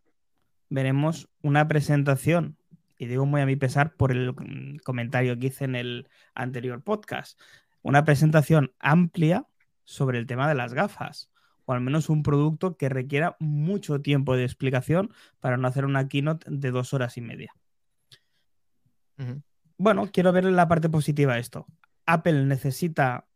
veremos 0.69 1.29
una 1.41 1.67
presentación, 1.67 2.58
y 2.98 3.08
digo 3.08 3.25
muy 3.25 3.41
a 3.41 3.46
mi 3.46 3.55
pesar 3.55 3.96
por 3.96 4.12
el 4.12 4.36
comentario 4.84 5.38
que 5.38 5.48
hice 5.48 5.65
en 5.65 5.75
el 5.75 6.10
anterior 6.34 6.81
podcast, 6.81 7.39
una 7.81 8.03
presentación 8.03 8.74
amplia 8.79 9.46
sobre 9.84 10.19
el 10.19 10.27
tema 10.27 10.48
de 10.48 10.55
las 10.55 10.74
gafas, 10.74 11.29
o 11.65 11.74
al 11.74 11.81
menos 11.81 12.10
un 12.10 12.24
producto 12.24 12.77
que 12.77 12.89
requiera 12.89 13.36
mucho 13.39 14.01
tiempo 14.01 14.36
de 14.36 14.43
explicación 14.43 15.13
para 15.39 15.58
no 15.58 15.67
hacer 15.67 15.86
una 15.86 16.08
keynote 16.08 16.46
de 16.50 16.72
dos 16.72 16.93
horas 16.93 17.17
y 17.17 17.22
media. 17.22 17.53
Bueno, 19.78 20.10
quiero 20.12 20.32
ver 20.32 20.46
la 20.46 20.68
parte 20.68 20.90
positiva 20.90 21.36
de 21.36 21.40
esto. 21.40 21.66
Apple 22.06 22.46
necesita, 22.46 23.28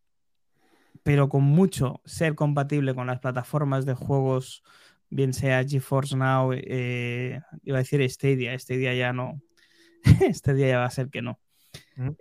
pero 1.04 1.30
con 1.30 1.44
mucho, 1.44 2.02
ser 2.06 2.36
compatible 2.36 2.96
con 2.96 3.08
las 3.08 3.20
plataformas 3.20 3.86
de 3.86 3.94
juegos 3.94 4.64
bien 5.14 5.34
sea 5.34 5.64
GeForce 5.64 6.16
Now, 6.18 6.52
eh, 6.54 7.40
iba 7.64 7.78
a 7.78 7.82
decir 7.82 8.10
Stadia, 8.10 8.58
Stadia 8.58 8.94
ya 8.94 9.14
no, 9.14 9.42
Stadia 10.34 10.68
ya 10.68 10.80
va 10.80 10.86
a 10.86 10.92
ser 10.92 11.10
que 11.10 11.22
no. 11.22 11.40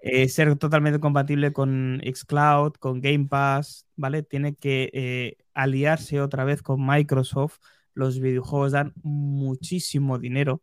Eh, 0.02 0.28
ser 0.28 0.54
totalmente 0.57 1.00
compatible 1.00 1.52
con 1.52 2.00
Xcloud, 2.04 2.75
con 2.75 3.00
Game 3.00 3.26
Pass, 3.28 3.87
¿vale? 3.97 4.23
Tiene 4.23 4.54
que 4.54 4.90
eh, 4.92 5.37
aliarse 5.54 6.21
otra 6.21 6.45
vez 6.45 6.62
con 6.62 6.85
Microsoft. 6.87 7.59
Los 7.95 8.21
videojuegos 8.21 8.73
dan 8.73 8.92
muchísimo 9.02 10.19
dinero 10.19 10.62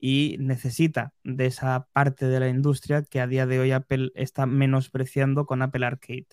y 0.00 0.36
necesita 0.40 1.12
de 1.22 1.46
esa 1.46 1.86
parte 1.92 2.26
de 2.26 2.40
la 2.40 2.48
industria 2.48 3.02
que 3.02 3.20
a 3.20 3.26
día 3.26 3.46
de 3.46 3.60
hoy 3.60 3.72
Apple 3.72 4.10
está 4.14 4.46
menospreciando 4.46 5.44
con 5.44 5.60
Apple 5.60 5.84
Arcade. 5.84 6.26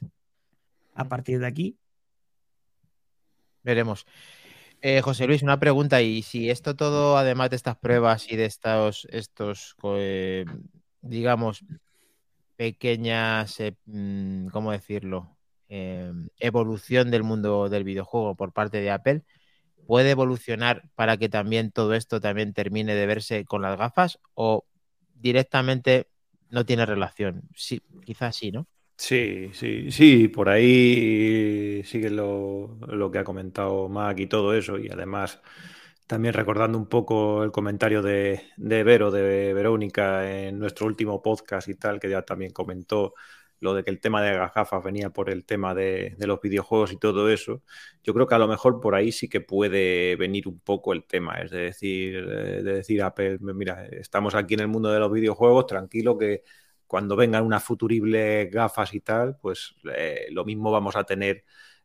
A 0.95 1.09
partir 1.09 1.39
de 1.39 1.47
aquí. 1.47 1.77
Veremos. 3.63 4.05
Eh, 4.81 5.01
José 5.01 5.27
Luis, 5.27 5.43
una 5.43 5.59
pregunta, 5.59 6.01
y 6.01 6.21
si 6.21 6.49
esto 6.49 6.75
todo, 6.75 7.17
además 7.17 7.49
de 7.49 7.57
estas 7.57 7.77
pruebas 7.77 8.31
y 8.31 8.37
de 8.37 8.45
estos, 8.45 9.05
estos 9.11 9.75
eh, 9.83 10.45
digamos, 11.01 11.65
pequeñas, 12.55 13.59
eh, 13.59 13.75
mm, 13.85 14.47
¿cómo 14.47 14.71
decirlo? 14.71 15.33
evolución 15.69 17.11
del 17.11 17.23
mundo 17.23 17.67
del 17.67 17.83
videojuego 17.83 18.35
por 18.35 18.53
parte 18.53 18.79
de 18.79 18.89
Apple, 18.89 19.23
¿puede 19.87 20.11
evolucionar 20.11 20.83
para 20.95 21.17
que 21.17 21.29
también 21.29 21.71
todo 21.71 21.95
esto 21.95 22.21
también 22.21 22.53
termine 22.53 22.95
de 22.95 23.07
verse 23.07 23.45
con 23.45 23.63
las 23.63 23.77
gafas 23.77 24.19
o 24.35 24.65
directamente 25.15 26.09
no 26.49 26.65
tiene 26.65 26.85
relación? 26.85 27.43
Sí, 27.55 27.81
quizás 28.05 28.35
sí, 28.35 28.51
¿no? 28.51 28.67
Sí, 28.99 29.51
sí, 29.53 29.91
sí, 29.91 30.27
por 30.27 30.49
ahí 30.49 31.83
sigue 31.85 32.09
lo, 32.09 32.77
lo 32.87 33.11
que 33.11 33.19
ha 33.19 33.23
comentado 33.23 33.87
Mac 33.89 34.19
y 34.19 34.27
todo 34.27 34.53
eso, 34.55 34.79
y 34.79 34.89
además 34.89 35.39
también 36.07 36.33
recordando 36.33 36.77
un 36.79 36.87
poco 36.87 37.43
el 37.43 37.51
comentario 37.51 38.01
de, 38.01 38.41
de 38.57 38.83
Vero, 38.83 39.11
de 39.11 39.53
Verónica, 39.53 40.29
en 40.31 40.57
nuestro 40.59 40.87
último 40.87 41.21
podcast 41.21 41.67
y 41.69 41.75
tal, 41.75 41.99
que 41.99 42.09
ya 42.09 42.23
también 42.23 42.51
comentó 42.51 43.13
lo 43.59 43.73
de 43.73 43.83
que 43.83 43.89
el 43.89 43.99
tema 43.99 44.21
de 44.21 44.37
las 44.37 44.53
gafas 44.53 44.83
venía 44.83 45.09
por 45.09 45.29
el 45.29 45.45
tema 45.45 45.73
de, 45.73 46.15
los 46.19 46.41
videojuegos 46.41 46.91
y 46.91 46.97
todo 46.97 47.29
eso, 47.29 47.63
yo 48.03 48.13
creo 48.13 48.27
que 48.27 48.35
a 48.35 48.39
lo 48.39 48.47
mejor 48.47 48.79
por 48.79 48.95
ahí 48.95 49.11
sí 49.11 49.29
que 49.29 49.41
puede 49.41 50.15
venir 50.15 50.47
un 50.47 50.59
poco 50.59 50.93
el 50.93 51.05
tema, 51.05 51.35
es 51.35 51.51
de 51.51 51.59
decir, 51.59 52.25
de 52.25 52.63
decir 52.63 53.01
Apple, 53.01 53.39
mira, 53.41 53.85
estamos 53.87 54.35
aquí 54.35 54.53
en 54.55 54.61
el 54.61 54.67
mundo 54.67 54.91
de 54.91 54.99
los 54.99 55.11
videojuegos, 55.11 55.65
tranquilo 55.67 56.17
que 56.17 56.43
cuando 56.87 57.15
vengan 57.15 57.43
unas 57.45 57.63
futuribles 57.63 58.49
gafas 58.51 58.93
y 58.93 59.01
tal, 59.01 59.37
pues 59.41 59.75
eh, 59.95 60.27
lo 60.31 60.45
mismo 60.45 60.71
vamos 60.71 60.95
a 60.95 61.03
tener 61.03 61.43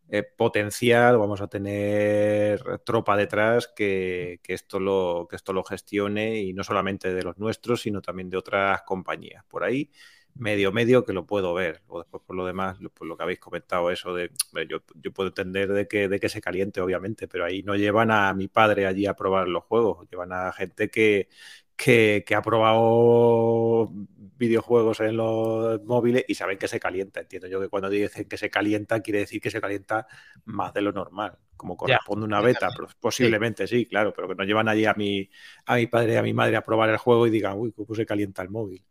eh, 0.09 0.23
potencial, 0.23 1.19
vamos 1.19 1.41
a 1.41 1.49
tener 1.49 2.61
tropa 2.85 3.17
detrás 3.17 3.69
que, 3.75 4.41
esto 4.47 4.79
lo, 4.79 5.27
que 5.29 5.37
esto 5.37 5.53
lo 5.53 5.65
gestione 5.65 6.41
y 6.41 6.53
no 6.53 6.65
solamente 6.65 7.15
de 7.15 7.23
los 7.23 7.39
nuestros, 7.39 7.83
sino 7.83 8.03
también 8.03 8.29
de 8.31 8.37
otras 8.37 8.83
compañías. 8.83 9.45
Por 9.49 9.65
ahí, 9.65 9.91
medio, 10.35 10.73
medio 10.73 11.05
que 11.05 11.13
lo 11.13 11.27
puedo 11.27 11.55
ver. 11.55 11.83
O 11.89 11.99
después, 12.01 12.23
por 12.27 12.37
lo 12.37 12.47
demás, 12.47 12.79
por 12.95 13.07
lo 13.07 13.17
que 13.17 13.23
habéis 13.23 13.41
comentado, 13.41 13.91
eso 13.91 14.15
de. 14.15 14.31
Yo, 14.69 14.79
yo 14.95 15.13
puedo 15.13 15.29
entender 15.29 15.73
de 15.73 15.87
que, 15.89 16.09
de 16.09 16.21
que 16.21 16.29
se 16.29 16.41
caliente, 16.41 16.81
obviamente, 16.81 17.29
pero 17.29 17.45
ahí 17.45 17.63
no 17.63 17.77
llevan 17.77 18.11
a 18.11 18.33
mi 18.35 18.49
padre 18.49 18.87
allí 18.87 19.07
a 19.07 19.15
probar 19.15 19.49
los 19.49 19.65
juegos, 19.65 20.09
llevan 20.11 20.33
a 20.33 20.53
gente 20.53 20.91
que, 20.91 21.29
que, 21.77 22.25
ha 22.35 22.43
probado 22.43 23.91
videojuegos 24.37 25.01
en 25.01 25.17
los 25.17 25.83
móviles 25.85 26.25
y 26.29 26.35
saben 26.35 26.59
que 26.59 26.69
se 26.69 26.81
calienta. 26.81 27.21
Entiendo 27.21 27.49
yo 27.49 27.61
que 27.61 27.69
cuando 27.69 27.89
dicen 27.89 28.27
que 28.29 28.37
se 28.37 28.51
calienta, 28.51 29.01
quiere 29.01 29.21
decir 29.21 29.41
que 29.41 29.51
se 29.51 29.61
calienta 29.61 30.07
más 30.45 30.73
de 30.73 30.83
lo 30.83 30.93
normal, 30.93 31.39
como 31.57 31.77
corresponde 31.77 32.25
una 32.25 32.41
beta. 32.41 32.69
posiblemente 33.01 33.67
sí. 33.67 33.87
claro, 33.87 34.13
pero 34.15 34.29
que 34.29 34.35
no 34.35 34.45
llevan 34.45 34.69
allí 34.69 34.85
a 34.85 34.95
mi, 34.95 35.29
a 35.67 35.77
mi 35.77 35.87
padre 35.87 36.15
y 36.15 36.17
a 36.17 36.23
mi 36.23 36.35
madre 36.35 36.57
a 36.57 36.63
probar 36.63 36.91
el 36.91 36.99
juego 36.99 37.27
y 37.27 37.31
digan, 37.31 37.59
uy, 37.59 37.73
¿cómo 37.73 37.95
se 37.95 38.07
calienta 38.07 38.43
el 38.43 38.51
móvil? 38.51 38.85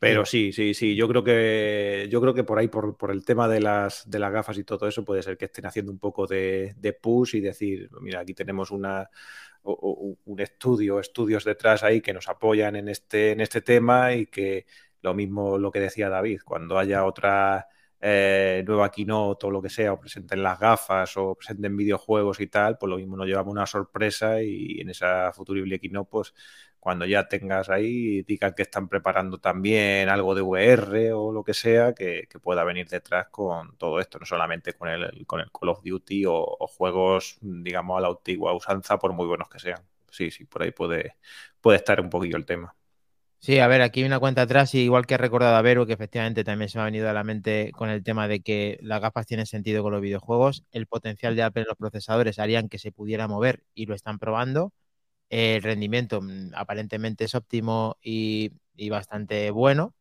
Pero 0.00 0.24
sí, 0.24 0.52
sí, 0.52 0.74
sí. 0.74 0.94
Yo 0.94 1.08
creo 1.08 1.24
que 1.24 2.06
yo 2.10 2.20
creo 2.20 2.32
que 2.32 2.44
por 2.44 2.58
ahí, 2.58 2.68
por, 2.68 2.96
por 2.96 3.10
el 3.10 3.24
tema 3.24 3.48
de 3.48 3.60
las, 3.60 4.08
de 4.08 4.18
las 4.20 4.32
gafas 4.32 4.56
y 4.58 4.62
todo 4.64 4.86
eso, 4.86 5.04
puede 5.04 5.22
ser 5.24 5.36
que 5.36 5.46
estén 5.46 5.66
haciendo 5.66 5.90
un 5.90 5.98
poco 5.98 6.26
de, 6.26 6.74
de 6.78 6.92
push 6.92 7.34
y 7.36 7.40
decir, 7.40 7.90
mira, 8.00 8.20
aquí 8.20 8.32
tenemos 8.34 8.70
una, 8.70 9.10
o- 9.62 9.72
o- 9.72 10.18
un 10.24 10.40
estudio, 10.40 11.00
estudios 11.00 11.44
detrás 11.44 11.82
ahí 11.82 12.00
que 12.00 12.12
nos 12.12 12.28
apoyan 12.28 12.76
en 12.76 12.88
este, 12.88 13.32
en 13.32 13.40
este 13.40 13.60
tema 13.62 14.14
y 14.14 14.26
que 14.26 14.66
lo 15.02 15.14
mismo 15.14 15.58
lo 15.58 15.70
que 15.72 15.80
decía 15.80 16.08
David, 16.08 16.40
cuando 16.44 16.78
haya 16.78 17.04
otra 17.04 17.66
eh, 18.00 18.62
nueva 18.66 18.90
keynote 18.92 19.46
o 19.46 19.50
lo 19.50 19.60
que 19.62 19.68
sea, 19.70 19.92
o 19.94 20.00
presenten 20.00 20.42
las 20.44 20.58
gafas 20.60 21.16
o 21.16 21.34
presenten 21.34 21.76
videojuegos 21.76 22.38
y 22.40 22.46
tal, 22.48 22.78
pues 22.78 22.88
lo 22.90 22.96
mismo 22.98 23.16
nos 23.16 23.26
llevamos 23.26 23.52
una 23.52 23.66
sorpresa 23.66 24.40
y 24.42 24.80
en 24.80 24.90
esa 24.90 25.32
futurible 25.32 25.78
keynote, 25.80 26.08
pues 26.10 26.34
cuando 26.80 27.04
ya 27.06 27.28
tengas 27.28 27.68
ahí, 27.68 28.22
digan 28.22 28.54
que 28.54 28.62
están 28.62 28.88
preparando 28.88 29.38
también 29.38 30.08
algo 30.08 30.34
de 30.34 30.42
VR 30.42 31.12
o 31.12 31.32
lo 31.32 31.44
que 31.44 31.54
sea, 31.54 31.92
que, 31.94 32.28
pueda 32.42 32.64
venir 32.64 32.88
detrás 32.88 33.28
con 33.28 33.76
todo 33.76 34.00
esto, 34.00 34.18
no 34.18 34.26
solamente 34.26 34.72
con 34.74 34.88
el, 34.88 35.26
con 35.26 35.40
el 35.40 35.50
Call 35.50 35.70
of 35.70 35.82
Duty 35.82 36.24
o, 36.26 36.56
juegos, 36.68 37.38
digamos, 37.40 37.98
a 37.98 38.00
la 38.02 38.08
antigua 38.08 38.54
usanza, 38.54 38.98
por 38.98 39.12
muy 39.12 39.26
buenos 39.26 39.48
que 39.48 39.58
sean. 39.58 39.82
Sí, 40.10 40.30
sí, 40.30 40.44
por 40.44 40.62
ahí 40.62 40.70
puede, 40.70 41.16
puede 41.60 41.78
estar 41.78 42.00
un 42.00 42.10
poquillo 42.10 42.36
el 42.36 42.46
tema. 42.46 42.74
Sí, 43.40 43.60
a 43.60 43.68
ver, 43.68 43.82
aquí 43.82 44.00
hay 44.00 44.06
una 44.06 44.18
cuenta 44.18 44.42
atrás, 44.42 44.74
y 44.74 44.80
igual 44.80 45.06
que 45.06 45.14
he 45.14 45.18
recordado 45.18 45.54
a 45.54 45.62
Vero, 45.62 45.86
que 45.86 45.92
efectivamente 45.92 46.42
también 46.42 46.68
se 46.68 46.78
me 46.78 46.82
ha 46.82 46.84
venido 46.86 47.08
a 47.08 47.12
la 47.12 47.22
mente 47.22 47.70
con 47.72 47.88
el 47.88 48.02
tema 48.02 48.26
de 48.26 48.40
que 48.40 48.78
las 48.82 49.00
gafas 49.00 49.26
tienen 49.26 49.46
sentido 49.46 49.82
con 49.84 49.92
los 49.92 50.00
videojuegos, 50.00 50.64
el 50.72 50.86
potencial 50.88 51.36
de 51.36 51.44
Apple 51.44 51.62
en 51.62 51.68
los 51.68 51.76
procesadores 51.76 52.40
harían 52.40 52.68
que 52.68 52.78
se 52.78 52.90
pudiera 52.90 53.28
mover 53.28 53.62
y 53.74 53.86
lo 53.86 53.94
están 53.94 54.18
probando. 54.18 54.72
El 55.28 55.62
rendimiento 55.62 56.20
mm, 56.20 56.52
aparentemente 56.54 57.24
es 57.24 57.34
óptimo 57.34 57.96
y, 58.02 58.52
bastante 58.90 59.50
bueno. 59.50 59.94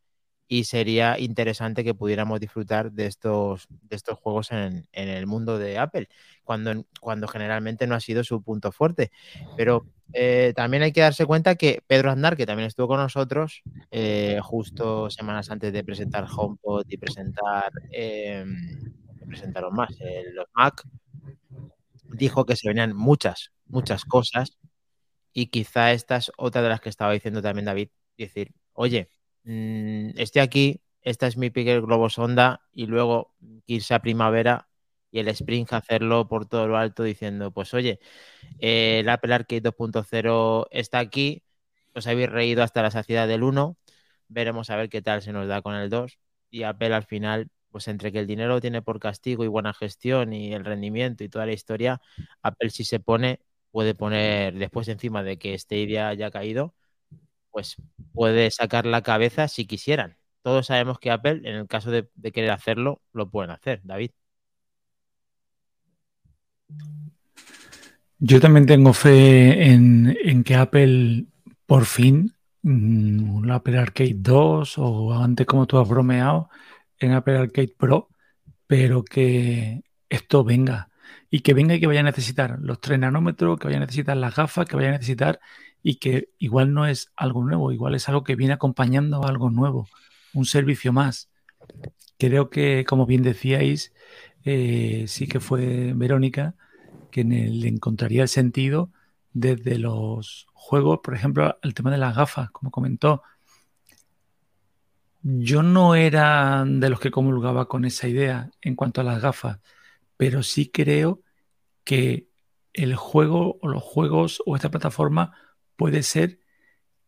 Y 0.49 0.63
sería 0.63 1.19
interesante 1.19 1.83
que 1.83 1.93
pudiéramos 1.93 2.39
disfrutar 2.39 2.91
de 2.93 3.07
estos, 3.07 3.67
de 3.69 3.95
estos 3.97 4.17
juegos 4.17 4.51
en, 4.51 4.87
en 4.93 5.09
el 5.09 5.27
mundo 5.27 5.57
de 5.57 5.77
Apple, 5.77 6.07
cuando, 6.45 6.85
cuando 7.01 7.27
generalmente 7.27 7.85
no 7.85 7.95
ha 7.95 7.99
sido 7.99 8.23
su 8.23 8.41
punto 8.41 8.71
fuerte. 8.71 9.11
Pero 9.57 9.85
eh, 10.13 10.53
también 10.55 10.83
hay 10.83 10.93
que 10.93 11.01
darse 11.01 11.25
cuenta 11.25 11.55
que 11.55 11.83
Pedro 11.85 12.11
Aznar, 12.11 12.37
que 12.37 12.45
también 12.45 12.67
estuvo 12.67 12.87
con 12.87 12.97
nosotros, 12.97 13.61
eh, 13.91 14.39
justo 14.41 15.09
semanas 15.09 15.51
antes 15.51 15.73
de 15.73 15.83
presentar 15.83 16.25
HomePod 16.33 16.85
y 16.87 16.97
presentar, 16.97 17.71
eh, 17.91 18.45
presentaron 19.27 19.73
más, 19.75 19.91
eh, 19.99 20.23
los 20.33 20.47
Mac, 20.55 20.83
dijo 22.05 22.45
que 22.45 22.55
se 22.55 22.69
venían 22.69 22.95
muchas, 22.95 23.51
muchas 23.65 24.05
cosas 24.05 24.57
y 25.37 25.47
quizá 25.51 25.91
esta 25.91 26.17
es 26.17 26.31
otra 26.37 26.63
de 26.63 26.69
las 26.69 26.81
que 26.81 26.89
estaba 26.89 27.13
diciendo 27.13 27.43
también 27.43 27.65
David, 27.65 27.89
decir, 28.17 28.53
oye, 28.73 29.09
mmm, 29.43 30.09
estoy 30.17 30.41
aquí, 30.41 30.81
esta 31.03 31.27
es 31.27 31.37
mi 31.37 31.51
Picker 31.51 31.81
Globo 31.81 32.09
Sonda 32.09 32.61
y 32.71 32.87
luego 32.87 33.35
irse 33.67 33.93
a 33.93 33.99
primavera 34.01 34.67
y 35.11 35.19
el 35.19 35.27
Spring 35.27 35.67
hacerlo 35.69 36.27
por 36.27 36.47
todo 36.47 36.67
lo 36.67 36.75
alto 36.77 37.03
diciendo, 37.03 37.51
pues 37.51 37.75
oye, 37.75 37.99
eh, 38.59 39.01
el 39.01 39.09
Apple 39.09 39.35
Arcade 39.35 39.61
2.0 39.61 40.67
está 40.71 40.97
aquí, 40.99 41.43
os 41.93 42.07
habéis 42.07 42.29
reído 42.31 42.63
hasta 42.63 42.81
la 42.81 42.89
saciedad 42.89 43.27
del 43.27 43.43
1, 43.43 43.77
veremos 44.29 44.71
a 44.71 44.75
ver 44.75 44.89
qué 44.89 45.03
tal 45.03 45.21
se 45.21 45.33
nos 45.33 45.47
da 45.47 45.61
con 45.61 45.75
el 45.75 45.91
2 45.91 46.17
y 46.49 46.63
Apple 46.63 46.95
al 46.95 47.03
final, 47.05 47.49
pues 47.69 47.87
entre 47.87 48.11
que 48.11 48.19
el 48.19 48.25
dinero 48.27 48.59
tiene 48.59 48.81
por 48.81 48.99
castigo 48.99 49.43
y 49.43 49.47
buena 49.47 49.73
gestión 49.75 50.33
y 50.33 50.53
el 50.55 50.65
rendimiento 50.65 51.23
y 51.23 51.29
toda 51.29 51.45
la 51.45 51.53
historia, 51.53 52.01
Apple 52.41 52.71
si 52.71 52.83
se 52.85 52.99
pone, 52.99 53.39
puede 53.77 53.93
poner 53.93 54.55
después 54.55 54.87
encima 54.87 55.21
de 55.21 55.37
que 55.37 55.55
Stadia 55.55 56.07
haya 56.07 56.31
caído, 56.31 56.73
pues 57.51 57.75
puede 58.11 58.49
sacar 58.49 58.87
la 58.87 59.03
cabeza 59.03 59.47
si 59.47 59.67
quisieran. 59.67 60.17
Todos 60.41 60.65
sabemos 60.65 60.97
que 60.97 61.11
Apple, 61.11 61.41
en 61.43 61.57
el 61.57 61.67
caso 61.67 61.91
de, 61.91 62.09
querer 62.33 62.49
hacerlo, 62.49 63.03
lo 63.13 63.29
pueden 63.29 63.51
hacer, 63.51 63.81
David. 63.83 64.09
Yo 68.17 68.41
también 68.41 68.65
tengo 68.65 68.93
fe 68.93 69.71
en, 69.71 70.17
en 70.23 70.43
que 70.43 70.55
Apple 70.55 71.27
por 71.67 71.85
fin, 71.85 72.33
mm, 72.63 73.29
un 73.29 73.51
Apple 73.51 73.77
Arcade 73.77 74.15
2 74.15 74.79
o 74.79 75.13
antes 75.13 75.45
como 75.45 75.67
tú 75.67 75.77
has 75.77 75.87
bromeado, 75.87 76.49
en 76.97 77.11
Apple 77.11 77.37
Arcade 77.37 77.75
Pro, 77.77 78.09
pero 78.65 79.03
que 79.03 79.83
esto 80.09 80.43
venga 80.43 80.89
y 81.29 81.41
que 81.41 81.53
venga 81.53 81.75
y 81.75 81.79
que 81.79 81.87
vaya 81.87 81.99
a 82.01 82.03
necesitar 82.03 82.57
los 82.61 82.79
3 82.79 82.99
nanómetros, 82.99 83.59
que 83.59 83.67
vaya 83.67 83.77
a 83.77 83.81
necesitar 83.81 84.17
las 84.17 84.35
gafas, 84.35 84.65
que 84.65 84.75
vaya 84.75 84.89
a 84.89 84.93
necesitar 84.93 85.39
y 85.83 85.95
que 85.95 86.29
igual 86.37 86.73
no 86.73 86.85
es 86.85 87.11
algo 87.15 87.43
nuevo, 87.43 87.71
igual 87.71 87.95
es 87.95 88.07
algo 88.09 88.23
que 88.23 88.35
viene 88.35 88.53
acompañando 88.53 89.23
algo 89.25 89.49
nuevo, 89.49 89.87
un 90.33 90.45
servicio 90.45 90.93
más. 90.93 91.29
Creo 92.17 92.49
que, 92.49 92.85
como 92.85 93.05
bien 93.05 93.23
decíais, 93.23 93.93
eh, 94.43 95.05
sí 95.07 95.27
que 95.27 95.39
fue 95.39 95.93
Verónica, 95.95 96.55
que 97.11 97.23
le 97.23 97.67
encontraría 97.67 98.23
el 98.23 98.29
sentido 98.29 98.91
desde 99.33 99.77
los 99.77 100.47
juegos, 100.53 100.99
por 101.03 101.13
ejemplo, 101.13 101.57
el 101.61 101.73
tema 101.73 101.91
de 101.91 101.97
las 101.97 102.15
gafas, 102.15 102.51
como 102.51 102.71
comentó. 102.71 103.21
Yo 105.21 105.63
no 105.63 105.95
era 105.95 106.63
de 106.65 106.89
los 106.89 106.99
que 106.99 107.11
comulgaba 107.11 107.67
con 107.67 107.85
esa 107.85 108.07
idea 108.07 108.49
en 108.61 108.75
cuanto 108.75 109.01
a 109.01 109.03
las 109.03 109.21
gafas, 109.21 109.59
pero 110.17 110.43
sí 110.43 110.69
creo 110.69 111.21
que 111.83 112.27
el 112.73 112.95
juego 112.95 113.57
o 113.61 113.67
los 113.69 113.83
juegos 113.83 114.41
o 114.45 114.55
esta 114.55 114.69
plataforma 114.69 115.33
puede 115.75 116.03
ser 116.03 116.39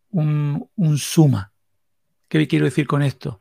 un, 0.10 0.70
un 0.76 0.98
suma. 0.98 1.54
¿Qué 2.28 2.48
quiero 2.48 2.66
decir 2.66 2.88
con 2.88 3.02
esto? 3.02 3.40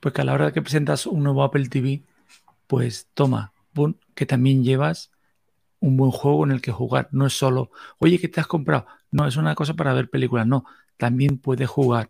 Pues 0.00 0.14
que 0.14 0.22
a 0.22 0.24
la 0.24 0.32
hora 0.32 0.52
que 0.52 0.62
presentas 0.62 1.06
un 1.06 1.22
nuevo 1.22 1.42
Apple 1.42 1.68
TV, 1.68 2.04
pues 2.66 3.08
toma, 3.14 3.52
que 4.14 4.26
también 4.26 4.64
llevas 4.64 5.10
un 5.80 5.96
buen 5.96 6.10
juego 6.10 6.44
en 6.44 6.52
el 6.52 6.60
que 6.60 6.72
jugar. 6.72 7.08
No 7.12 7.26
es 7.26 7.32
solo, 7.32 7.70
oye, 7.98 8.18
¿qué 8.18 8.28
te 8.28 8.40
has 8.40 8.46
comprado? 8.46 8.86
No, 9.10 9.26
es 9.26 9.36
una 9.36 9.54
cosa 9.54 9.74
para 9.74 9.92
ver 9.94 10.10
películas. 10.10 10.46
No, 10.46 10.64
también 10.96 11.38
puedes 11.38 11.68
jugar. 11.68 12.08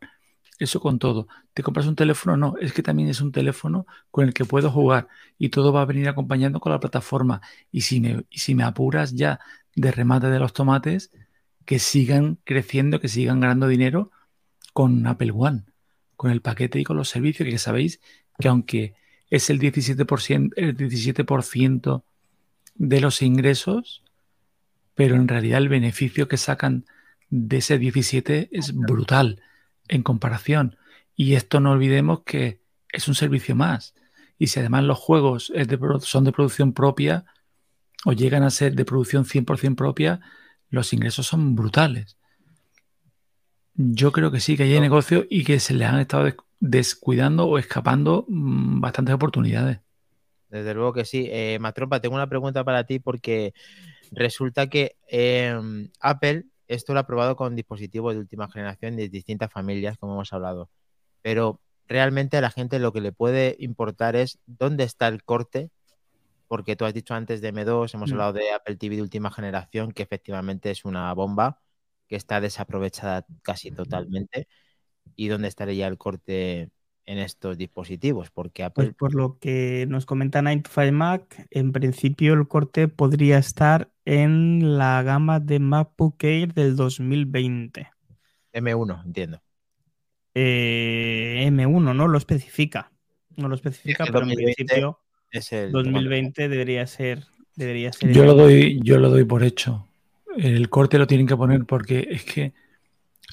Eso 0.61 0.79
con 0.79 0.99
todo. 0.99 1.27
¿Te 1.55 1.62
compras 1.62 1.87
un 1.87 1.96
teléfono? 1.96 2.37
No, 2.37 2.55
es 2.61 2.75
que 2.75 2.83
también 2.83 3.09
es 3.09 3.23
un 3.23 3.33
teléfono 3.33 3.87
con 4.11 4.27
el 4.27 4.35
que 4.35 4.44
puedo 4.44 4.70
jugar 4.70 5.09
y 5.38 5.49
todo 5.49 5.73
va 5.73 5.81
a 5.81 5.87
venir 5.87 6.07
acompañando 6.07 6.61
con 6.61 6.70
la 6.70 6.79
plataforma. 6.79 7.40
Y 7.73 7.81
si 7.81 7.99
me, 7.99 8.27
y 8.29 8.40
si 8.40 8.55
me 8.55 8.62
apuras 8.62 9.14
ya 9.14 9.40
de 9.75 9.90
remate 9.90 10.27
de 10.27 10.38
los 10.38 10.53
tomates, 10.53 11.12
que 11.64 11.79
sigan 11.79 12.38
creciendo, 12.44 13.01
que 13.01 13.09
sigan 13.09 13.40
ganando 13.40 13.68
dinero 13.68 14.11
con 14.75 15.07
Apple 15.07 15.33
One, 15.35 15.64
con 16.14 16.31
el 16.31 16.42
paquete 16.42 16.79
y 16.79 16.85
con 16.85 16.99
los 16.99 17.09
servicios, 17.09 17.49
que 17.49 17.57
sabéis 17.57 18.03
que 18.38 18.49
aunque 18.49 18.94
es 19.31 19.49
el 19.49 19.61
17%, 19.61 20.53
el 20.57 20.77
17% 20.77 22.03
de 22.75 23.01
los 23.01 23.23
ingresos, 23.23 24.03
pero 24.94 25.16
en 25.16 25.27
realidad 25.27 25.57
el 25.57 25.70
beneficio 25.70 26.29
que 26.29 26.37
sacan 26.37 26.85
de 27.31 27.57
ese 27.59 27.79
17 27.79 28.51
es 28.53 28.75
brutal 28.75 29.40
en 29.90 30.03
comparación. 30.03 30.76
Y 31.14 31.35
esto 31.35 31.61
no 31.61 31.72
olvidemos 31.72 32.22
que 32.22 32.62
es 32.90 33.09
un 33.09 33.14
servicio 33.14 33.55
más. 33.55 33.94
Y 34.38 34.46
si 34.46 34.61
además 34.61 34.85
los 34.85 34.98
juegos 34.98 35.53
de, 35.55 35.79
son 36.00 36.24
de 36.24 36.33
producción 36.33 36.72
propia 36.72 37.26
o 38.07 38.12
llegan 38.12 38.42
a 38.42 38.50
ser 38.50 38.74
de 38.74 38.87
producción 38.87 39.24
100% 39.24 39.74
propia, 39.74 40.20
los 40.70 40.92
ingresos 40.94 41.26
son 41.26 41.55
brutales. 41.55 42.16
Yo 43.74 44.12
creo 44.12 44.31
que 44.31 44.40
sí, 44.40 44.57
que 44.57 44.62
hay 44.62 44.81
negocio 44.81 45.26
y 45.29 45.44
que 45.44 45.61
se 45.61 45.74
les 45.74 45.88
han 45.88 46.00
estado 46.00 46.33
descuidando 46.61 47.46
o 47.46 47.59
escapando 47.59 48.24
bastantes 48.29 49.14
oportunidades. 49.14 49.81
Desde 50.48 50.74
luego 50.74 50.92
que 50.92 51.05
sí. 51.05 51.29
Eh, 51.31 51.59
Matropa, 51.61 52.00
tengo 52.00 52.14
una 52.14 52.29
pregunta 52.29 52.64
para 52.64 52.85
ti 52.85 52.98
porque 52.98 53.55
resulta 54.11 54.68
que 54.68 54.96
eh, 55.09 55.88
Apple 56.00 56.46
esto 56.70 56.94
lo 56.94 57.00
ha 57.00 57.06
probado 57.06 57.35
con 57.35 57.56
dispositivos 57.56 58.14
de 58.14 58.20
última 58.20 58.48
generación 58.48 58.96
de 58.96 59.09
distintas 59.09 59.52
familias, 59.52 59.98
como 59.98 60.12
hemos 60.14 60.33
hablado. 60.33 60.70
Pero 61.20 61.61
realmente 61.88 62.37
a 62.37 62.40
la 62.40 62.50
gente 62.50 62.78
lo 62.78 62.92
que 62.92 63.00
le 63.00 63.11
puede 63.11 63.56
importar 63.59 64.14
es 64.14 64.38
dónde 64.46 64.85
está 64.85 65.09
el 65.09 65.24
corte, 65.24 65.70
porque 66.46 66.76
tú 66.76 66.85
has 66.85 66.94
dicho 66.94 67.14
antes 67.14 67.40
de 67.40 67.52
M2, 67.52 67.94
hemos 67.94 68.11
mm. 68.11 68.12
hablado 68.12 68.33
de 68.35 68.52
Apple 68.52 68.76
TV 68.76 68.96
de 68.96 69.02
última 69.02 69.33
generación, 69.33 69.90
que 69.90 70.04
efectivamente 70.04 70.70
es 70.70 70.85
una 70.85 71.12
bomba, 71.12 71.61
que 72.06 72.14
está 72.14 72.40
desaprovechada 72.40 73.26
casi 73.42 73.72
totalmente. 73.72 74.46
¿Y 75.16 75.26
dónde 75.26 75.48
estaría 75.48 75.88
el 75.88 75.98
corte 75.98 76.70
en 77.11 77.18
estos 77.18 77.59
dispositivos? 77.59 78.31
Porque 78.31 78.62
Apple... 78.62 78.85
Pues 78.85 78.96
por 78.96 79.14
lo 79.14 79.38
que 79.40 79.85
nos 79.88 80.07
comenta 80.07 80.42
9to5 80.42 80.92
Mac, 80.92 81.46
en 81.51 81.73
principio 81.73 82.35
el 82.35 82.46
corte 82.46 82.87
podría 82.87 83.38
estar 83.38 83.90
en 84.05 84.79
la 84.79 85.03
gama 85.03 85.40
de 85.40 85.59
MacBook 85.59 86.23
Air 86.23 86.55
del 86.55 86.77
2020. 86.77 87.88
M1, 88.53 89.05
entiendo. 89.05 89.42
Eh, 90.35 91.49
M1 91.51 91.94
no 91.96 92.07
lo 92.07 92.16
especifica. 92.16 92.92
No 93.37 93.49
lo 93.49 93.57
especifica, 93.57 94.05
es 94.05 94.11
pero 94.11 94.27
en 94.29 94.37
principio 94.37 95.01
es 95.33 95.53
el 95.53 95.73
2020 95.73 96.49
debería 96.49 96.87
ser, 96.87 97.25
debería 97.57 97.92
ser. 97.92 98.12
Yo 98.12 98.25
lo 98.25 98.35
doy, 98.35 98.81
yo 98.85 98.99
lo 98.99 99.11
doy 99.11 99.25
por 99.25 99.42
hecho. 99.42 99.88
El 100.37 100.68
corte 100.68 100.96
lo 100.96 101.09
tienen 101.09 101.27
que 101.27 101.37
poner 101.37 101.64
porque 101.64 102.07
es 102.09 102.25
que 102.25 102.53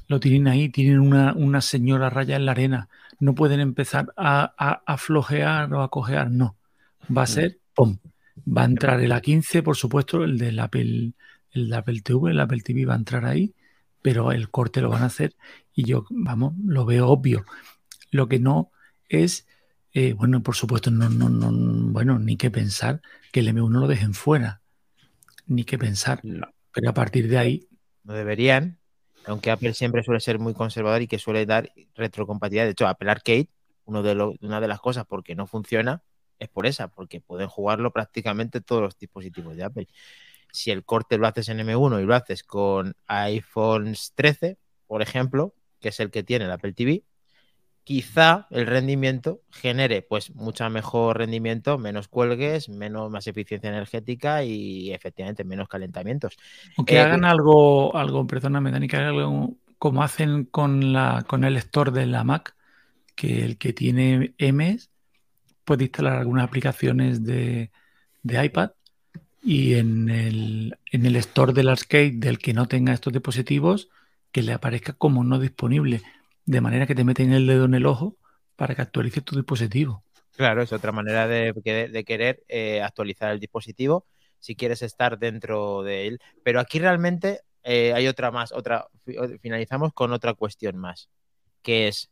lo 0.07 0.19
tienen 0.19 0.47
ahí, 0.47 0.69
tienen 0.69 0.99
una, 0.99 1.33
una 1.33 1.61
señora 1.61 2.09
raya 2.09 2.35
en 2.35 2.45
la 2.45 2.51
arena, 2.51 2.89
no 3.19 3.35
pueden 3.35 3.59
empezar 3.59 4.13
a, 4.15 4.53
a, 4.57 4.83
a 4.85 4.97
flojear 4.97 5.73
o 5.73 5.81
a 5.81 5.89
cojear, 5.89 6.31
no. 6.31 6.57
Va 7.15 7.23
a 7.23 7.27
ser, 7.27 7.59
¡pum! 7.73 7.97
Va 8.47 8.61
a 8.61 8.65
entrar 8.65 9.01
el 9.01 9.11
A15, 9.11 9.63
por 9.63 9.75
supuesto, 9.75 10.23
el 10.23 10.37
del 10.37 10.59
Apple, 10.59 11.13
el 11.51 11.69
de 11.69 11.75
Apple 11.75 12.01
TV, 12.01 12.31
el 12.31 12.39
Apple 12.39 12.61
TV 12.61 12.85
va 12.85 12.93
a 12.93 12.97
entrar 12.97 13.25
ahí, 13.25 13.53
pero 14.01 14.31
el 14.31 14.49
corte 14.49 14.81
lo 14.81 14.89
van 14.89 15.03
a 15.03 15.07
hacer 15.07 15.35
y 15.73 15.83
yo, 15.85 16.05
vamos, 16.09 16.53
lo 16.63 16.85
veo 16.85 17.07
obvio. 17.07 17.45
Lo 18.11 18.27
que 18.27 18.39
no 18.39 18.71
es, 19.09 19.47
eh, 19.93 20.13
bueno, 20.13 20.41
por 20.43 20.55
supuesto, 20.55 20.91
no, 20.91 21.09
no, 21.09 21.29
no, 21.29 21.51
bueno, 21.91 22.19
ni 22.19 22.37
que 22.37 22.51
pensar 22.51 23.01
que 23.31 23.41
el 23.41 23.49
M1 23.49 23.79
lo 23.79 23.87
dejen 23.87 24.13
fuera, 24.13 24.61
ni 25.45 25.63
que 25.63 25.77
pensar. 25.77 26.19
No. 26.23 26.47
Pero 26.71 26.89
a 26.89 26.93
partir 26.93 27.27
de 27.27 27.37
ahí, 27.37 27.67
No 28.03 28.13
deberían, 28.13 28.77
aunque 29.27 29.51
Apple 29.51 29.73
siempre 29.73 30.03
suele 30.03 30.19
ser 30.19 30.39
muy 30.39 30.53
conservador 30.53 31.01
y 31.01 31.07
que 31.07 31.19
suele 31.19 31.45
dar 31.45 31.71
retrocompatibilidad. 31.95 32.65
De 32.65 32.71
hecho, 32.71 32.87
Apple 32.87 33.11
Arcade, 33.11 33.49
de 33.85 34.37
una 34.41 34.61
de 34.61 34.67
las 34.67 34.79
cosas 34.79 35.05
por 35.05 35.23
qué 35.23 35.35
no 35.35 35.47
funciona 35.47 36.01
es 36.39 36.49
por 36.49 36.65
esa, 36.65 36.87
porque 36.87 37.19
pueden 37.19 37.47
jugarlo 37.47 37.91
prácticamente 37.91 38.61
todos 38.61 38.81
los 38.81 38.97
dispositivos 38.97 39.55
de 39.55 39.63
Apple. 39.63 39.87
Si 40.51 40.71
el 40.71 40.83
corte 40.83 41.17
lo 41.17 41.27
haces 41.27 41.49
en 41.49 41.59
M1 41.59 42.01
y 42.01 42.05
lo 42.05 42.15
haces 42.15 42.43
con 42.43 42.95
iPhones 43.07 44.13
13, 44.15 44.57
por 44.87 45.01
ejemplo, 45.01 45.53
que 45.79 45.89
es 45.89 45.99
el 45.99 46.09
que 46.09 46.23
tiene 46.23 46.45
el 46.45 46.51
Apple 46.51 46.73
TV, 46.73 47.03
quizá 47.87 48.47
el 48.49 48.67
rendimiento 48.67 49.39
genere 49.49 50.01
pues 50.01 50.35
mucho 50.35 50.69
mejor 50.69 51.19
rendimiento, 51.19 51.77
menos 51.77 52.09
cuelgues, 52.09 52.67
menos 52.67 53.09
más 53.09 53.27
eficiencia 53.27 53.69
energética 53.69 54.43
y 54.43 54.91
efectivamente 54.91 55.45
menos 55.45 55.69
calentamientos. 55.69 56.37
aunque 56.75 56.97
Eh, 56.97 56.99
hagan 56.99 57.23
algo, 57.23 57.95
algo, 57.95 58.27
perdóname, 58.27 58.71
Dani, 58.71 58.89
que 58.89 58.97
hagan 58.97 59.15
algo 59.15 59.55
como 59.79 60.03
hacen 60.03 60.43
con, 60.43 60.91
la, 60.91 61.23
con 61.25 61.45
el 61.45 61.55
store 61.55 61.91
de 61.91 62.07
la 62.07 62.25
Mac, 62.25 62.57
que 63.15 63.45
el 63.45 63.57
que 63.57 63.71
tiene 63.71 64.33
M's 64.37 64.89
puede 65.63 65.85
instalar 65.85 66.17
algunas 66.17 66.43
aplicaciones 66.43 67.23
de, 67.23 67.71
de 68.21 68.45
iPad 68.45 68.71
y 69.41 69.75
en 69.75 70.09
el, 70.09 70.77
en 70.91 71.05
el 71.05 71.15
store 71.15 71.53
del 71.53 71.69
arcade 71.69 72.15
del 72.15 72.37
que 72.37 72.53
no 72.53 72.67
tenga 72.67 72.91
estos 72.91 73.13
dispositivos, 73.13 73.87
que 74.33 74.41
le 74.41 74.51
aparezca 74.51 74.91
como 74.91 75.23
no 75.23 75.39
disponible, 75.39 76.01
de 76.47 76.61
manera 76.61 76.87
que 76.87 76.95
te 76.95 77.03
meten 77.03 77.31
el 77.33 77.45
dedo 77.45 77.65
en 77.65 77.75
el 77.75 77.85
ojo 77.85 78.17
para 78.55 78.73
que 78.73 78.81
actualices 78.81 79.23
tu 79.23 79.35
dispositivo. 79.35 80.03
Claro, 80.35 80.61
es 80.63 80.73
otra 80.73 80.91
manera 80.91 81.27
de, 81.27 81.53
que- 81.63 81.89
de 81.89 82.03
querer 82.03 82.43
eh, 82.47 82.81
actualizar 82.81 83.31
el 83.31 83.39
dispositivo 83.39 84.05
si 84.39 84.55
quieres 84.55 84.81
estar 84.81 85.19
dentro 85.19 85.83
de 85.83 86.07
él. 86.07 86.19
Pero 86.43 86.59
aquí 86.59 86.79
realmente 86.79 87.41
eh, 87.63 87.93
hay 87.93 88.07
otra 88.07 88.31
más, 88.31 88.51
otra. 88.51 88.87
fi- 89.05 89.15
Finalizamos 89.41 89.93
con 89.93 90.13
otra 90.13 90.33
cuestión 90.33 90.77
más, 90.77 91.09
que 91.63 91.87
es 91.87 92.09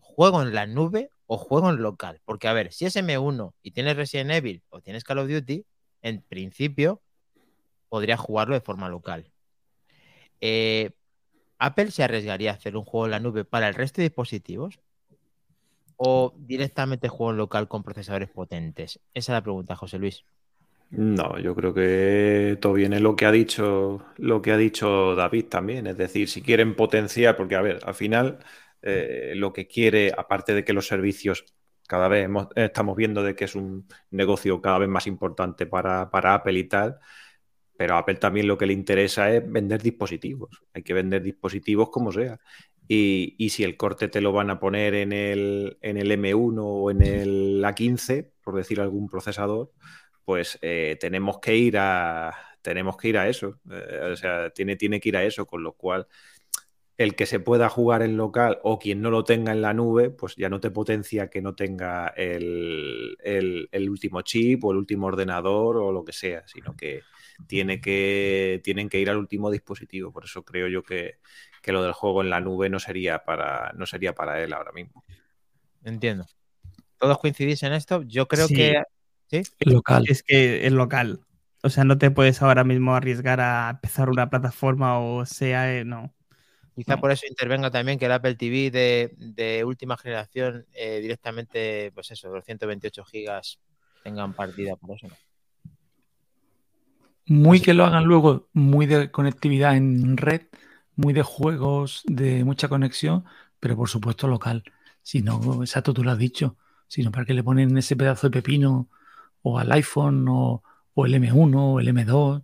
¿juego 0.00 0.42
en 0.42 0.54
la 0.54 0.66
nube 0.66 1.10
o 1.26 1.38
juego 1.38 1.70
en 1.70 1.82
local? 1.82 2.20
Porque 2.24 2.48
a 2.48 2.52
ver, 2.54 2.72
si 2.72 2.86
es 2.86 2.96
M1 2.96 3.54
y 3.62 3.72
tienes 3.72 3.96
Resident 3.96 4.30
Evil 4.32 4.62
o 4.70 4.80
tienes 4.80 5.04
Call 5.04 5.18
of 5.18 5.28
Duty, 5.30 5.64
en 6.02 6.22
principio 6.22 7.02
podrías 7.88 8.20
jugarlo 8.20 8.54
de 8.54 8.60
forma 8.62 8.88
local. 8.88 9.32
Eh, 10.40 10.90
¿Apple 11.58 11.90
se 11.90 12.02
arriesgaría 12.04 12.50
a 12.52 12.54
hacer 12.54 12.76
un 12.76 12.84
juego 12.84 13.06
en 13.06 13.12
la 13.12 13.20
nube 13.20 13.44
para 13.44 13.68
el 13.68 13.74
resto 13.74 14.00
de 14.00 14.08
dispositivos? 14.08 14.80
¿O 16.10 16.32
directamente 16.52 17.08
juego 17.14 17.32
local 17.34 17.68
con 17.68 17.82
procesadores 17.86 18.30
potentes? 18.30 18.90
Esa 19.14 19.32
es 19.32 19.36
la 19.36 19.42
pregunta, 19.42 19.76
José 19.76 19.98
Luis. 19.98 20.24
No, 20.88 21.38
yo 21.40 21.54
creo 21.56 21.74
que 21.74 22.56
todo 22.60 22.72
viene 22.74 23.00
lo 23.00 23.16
que 23.16 23.26
ha 23.26 23.32
dicho, 23.32 24.06
lo 24.18 24.40
que 24.40 24.52
ha 24.52 24.56
dicho 24.56 25.14
David 25.16 25.46
también. 25.48 25.86
Es 25.88 25.96
decir, 25.96 26.28
si 26.28 26.42
quieren 26.42 26.76
potenciar, 26.76 27.36
porque 27.36 27.56
a 27.56 27.60
ver, 27.62 27.80
al 27.84 27.94
final 27.94 28.38
eh, 28.82 29.32
lo 29.36 29.52
que 29.52 29.66
quiere, 29.66 30.12
aparte 30.16 30.54
de 30.54 30.64
que 30.64 30.72
los 30.72 30.86
servicios 30.86 31.44
cada 31.88 32.06
vez 32.08 32.24
hemos- 32.24 32.48
estamos 32.54 32.96
viendo 32.96 33.22
de 33.24 33.34
que 33.34 33.44
es 33.46 33.54
un 33.56 33.88
negocio 34.10 34.60
cada 34.62 34.78
vez 34.78 34.88
más 34.88 35.06
importante 35.08 35.66
para, 35.66 36.08
para 36.10 36.34
Apple 36.34 36.58
y 36.58 36.64
tal, 36.68 36.98
pero 37.76 37.94
a 37.94 37.98
Apple 37.98 38.16
también 38.16 38.46
lo 38.48 38.58
que 38.58 38.66
le 38.66 38.72
interesa 38.72 39.30
es 39.32 39.42
vender 39.50 39.82
dispositivos. 39.82 40.50
Hay 40.74 40.82
que 40.82 40.94
vender 40.94 41.22
dispositivos 41.22 41.90
como 41.90 42.12
sea. 42.12 42.38
Y, 42.88 43.34
y 43.38 43.50
si 43.50 43.64
el 43.64 43.76
corte 43.76 44.08
te 44.08 44.20
lo 44.20 44.32
van 44.32 44.50
a 44.50 44.60
poner 44.60 44.94
en 44.94 45.12
el, 45.12 45.76
en 45.82 45.96
el 45.96 46.10
M1 46.12 46.64
o 46.64 46.90
en 46.90 47.02
el 47.02 47.62
A15, 47.64 48.30
por 48.42 48.54
decir 48.56 48.80
algún 48.80 49.08
procesador, 49.08 49.72
pues 50.24 50.58
eh, 50.62 50.96
tenemos 51.00 51.38
que 51.40 51.56
ir 51.56 51.76
a 51.78 52.32
tenemos 52.62 52.96
que 52.96 53.08
ir 53.08 53.18
a 53.18 53.28
eso. 53.28 53.60
Eh, 53.70 54.10
o 54.12 54.16
sea, 54.16 54.50
tiene, 54.50 54.74
tiene 54.76 54.98
que 55.00 55.08
ir 55.10 55.16
a 55.16 55.24
eso, 55.24 55.46
con 55.46 55.62
lo 55.62 55.72
cual 55.74 56.06
el 56.98 57.14
que 57.14 57.26
se 57.26 57.40
pueda 57.40 57.68
jugar 57.68 58.02
en 58.02 58.16
local 58.16 58.58
o 58.62 58.78
quien 58.78 59.02
no 59.02 59.10
lo 59.10 59.22
tenga 59.24 59.52
en 59.52 59.60
la 59.62 59.74
nube, 59.74 60.10
pues 60.10 60.34
ya 60.36 60.48
no 60.48 60.60
te 60.60 60.70
potencia 60.70 61.28
que 61.28 61.42
no 61.42 61.54
tenga 61.54 62.08
el, 62.16 63.16
el- 63.22 63.68
el 63.70 63.90
último 63.90 64.22
chip 64.22 64.64
o 64.64 64.72
el 64.72 64.78
último 64.78 65.06
ordenador 65.08 65.76
o 65.76 65.92
lo 65.92 66.04
que 66.04 66.12
sea, 66.12 66.44
sino 66.48 66.74
que, 66.74 67.02
tiene 67.46 67.80
que 67.80 68.60
tienen 68.64 68.88
que 68.88 68.98
ir 69.00 69.10
al 69.10 69.16
último 69.18 69.50
dispositivo. 69.50 70.12
Por 70.12 70.24
eso 70.24 70.44
creo 70.44 70.68
yo 70.68 70.82
que, 70.82 71.18
que 71.62 71.72
lo 71.72 71.82
del 71.82 71.92
juego 71.92 72.22
en 72.22 72.30
la 72.30 72.40
nube 72.40 72.68
no 72.70 72.78
sería 72.78 73.24
para, 73.24 73.72
no 73.76 73.86
sería 73.86 74.14
para 74.14 74.42
él 74.42 74.52
ahora 74.52 74.72
mismo. 74.72 75.04
Entiendo. 75.84 76.26
¿Todos 76.98 77.18
coincidís 77.18 77.62
en 77.62 77.72
esto? 77.72 78.02
Yo 78.02 78.26
creo 78.26 78.48
Sí. 78.48 78.54
que. 78.54 78.82
Local. 79.60 80.04
Es 80.08 80.22
que 80.22 80.66
es 80.66 80.72
local. 80.72 81.20
O 81.62 81.68
sea, 81.68 81.84
no 81.84 81.98
te 81.98 82.10
puedes 82.10 82.42
ahora 82.42 82.64
mismo 82.64 82.94
arriesgar 82.94 83.40
a 83.40 83.70
empezar 83.70 84.08
una 84.08 84.30
plataforma 84.30 85.00
o 85.00 85.26
sea, 85.26 85.74
eh, 85.76 85.84
no. 85.84 86.14
Quizá 86.76 86.94
No. 86.94 87.00
por 87.00 87.10
eso 87.10 87.26
intervenga 87.28 87.70
también 87.70 87.98
que 87.98 88.04
el 88.06 88.12
Apple 88.12 88.34
TV 88.36 88.70
de, 88.70 89.14
de 89.16 89.64
última 89.64 89.96
generación 89.96 90.66
eh, 90.74 91.00
directamente, 91.00 91.90
pues 91.92 92.10
eso, 92.10 92.28
los 92.32 92.44
128 92.44 93.04
gigas 93.04 93.58
tengan 94.04 94.34
partida 94.34 94.76
por 94.76 94.96
eso. 94.96 95.08
¿no? 95.08 95.14
Muy 97.26 97.60
que 97.60 97.74
lo 97.74 97.84
hagan 97.84 98.04
luego, 98.04 98.48
muy 98.52 98.86
de 98.86 99.10
conectividad 99.10 99.76
en 99.76 100.16
red, 100.16 100.42
muy 100.94 101.12
de 101.12 101.22
juegos, 101.22 102.02
de 102.06 102.44
mucha 102.44 102.68
conexión, 102.68 103.24
pero 103.60 103.76
por 103.76 103.88
supuesto 103.88 104.28
local. 104.28 104.64
Si 105.02 105.22
no, 105.22 105.62
exacto, 105.62 105.92
tú 105.92 106.04
lo 106.04 106.12
has 106.12 106.18
dicho. 106.18 106.56
Si 106.88 107.02
no, 107.02 107.10
¿para 107.10 107.26
qué 107.26 107.34
le 107.34 107.42
ponen 107.42 107.76
ese 107.76 107.96
pedazo 107.96 108.28
de 108.28 108.32
pepino 108.40 108.88
o 109.42 109.58
al 109.58 109.72
iPhone 109.72 110.26
o, 110.28 110.62
o 110.94 111.06
el 111.06 111.14
M1 111.14 111.54
o 111.56 111.80
el 111.80 111.88
M2? 111.88 112.42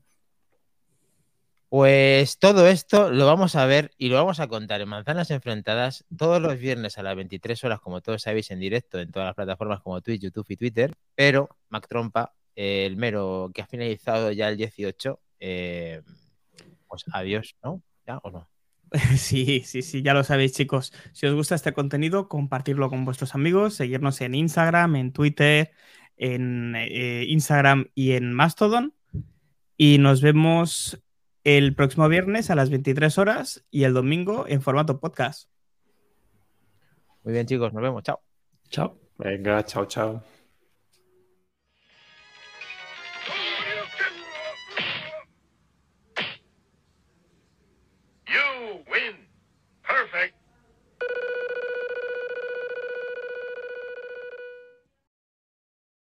Pues 1.68 2.38
todo 2.38 2.66
esto 2.68 3.11
lo 3.11 3.25
vamos 3.25 3.57
a 3.57 3.64
ver 3.64 3.92
y 3.97 4.11
lo 4.11 4.16
vamos 4.16 4.40
a 4.40 4.47
contar 4.47 4.83
en 4.83 4.90
Manzanas 4.90 5.31
Enfrentadas 5.31 6.05
todos 6.14 6.42
los 6.42 6.59
viernes 6.59 6.99
a 6.99 7.03
las 7.03 7.16
23 7.16 7.64
horas, 7.64 7.81
como 7.81 8.03
todos 8.03 8.21
sabéis, 8.21 8.51
en 8.51 8.61
directo 8.61 9.01
en 9.01 9.11
todas 9.11 9.27
las 9.27 9.35
plataformas 9.35 9.81
como 9.81 10.03
Twitch, 10.03 10.21
YouTube 10.21 10.45
y 10.51 10.57
Twitter. 10.57 10.92
Pero 11.14 11.49
Mac 11.71 11.88
Trompa, 11.88 12.35
eh, 12.57 12.87
el 12.87 12.97
mero 12.97 13.51
que 13.55 13.62
ha 13.62 13.67
finalizado 13.67 14.33
ya 14.33 14.49
el 14.49 14.57
18, 14.57 15.21
eh, 15.41 16.03
pues 16.88 17.05
adiós, 17.12 17.57
¿no? 17.62 17.83
¿Ya 18.07 18.19
o 18.19 18.31
no? 18.31 18.49
Sí, 19.17 19.62
sí, 19.65 19.83
sí, 19.83 20.03
ya 20.03 20.15
lo 20.15 20.25
sabéis, 20.25 20.53
chicos. 20.53 20.93
Si 21.12 21.27
os 21.27 21.35
gusta 21.35 21.55
este 21.55 21.73
contenido, 21.73 22.29
compartirlo 22.29 22.91
con 22.91 23.05
vuestros 23.05 23.35
amigos, 23.35 23.75
seguirnos 23.75 24.21
en 24.21 24.35
Instagram, 24.35 24.97
en 24.97 25.12
Twitter, 25.12 25.73
en 26.17 26.75
eh, 26.77 27.25
Instagram 27.29 27.87
y 27.95 28.12
en 28.12 28.33
Mastodon. 28.33 28.95
Y 29.77 29.99
nos 29.99 30.21
vemos 30.21 31.03
el 31.45 31.75
próximo 31.75 32.09
viernes 32.09 32.51
a 32.51 32.55
las 32.55 32.71
23 32.71 33.19
horas 33.19 33.65
y 33.71 33.85
el 33.85 33.95
domingo 33.95 34.47
en 34.47 34.62
formato 34.62 35.01
podcast. 35.01 35.49
Muy 37.25 37.33
bien, 37.33 37.47
chicos, 37.47 37.73
nos 37.73 37.83
vemos. 37.83 38.03
Chao. 38.03 38.21
Chao. 38.69 38.99
Venga, 39.19 39.65
chao, 39.65 39.87
chao. 39.87 40.42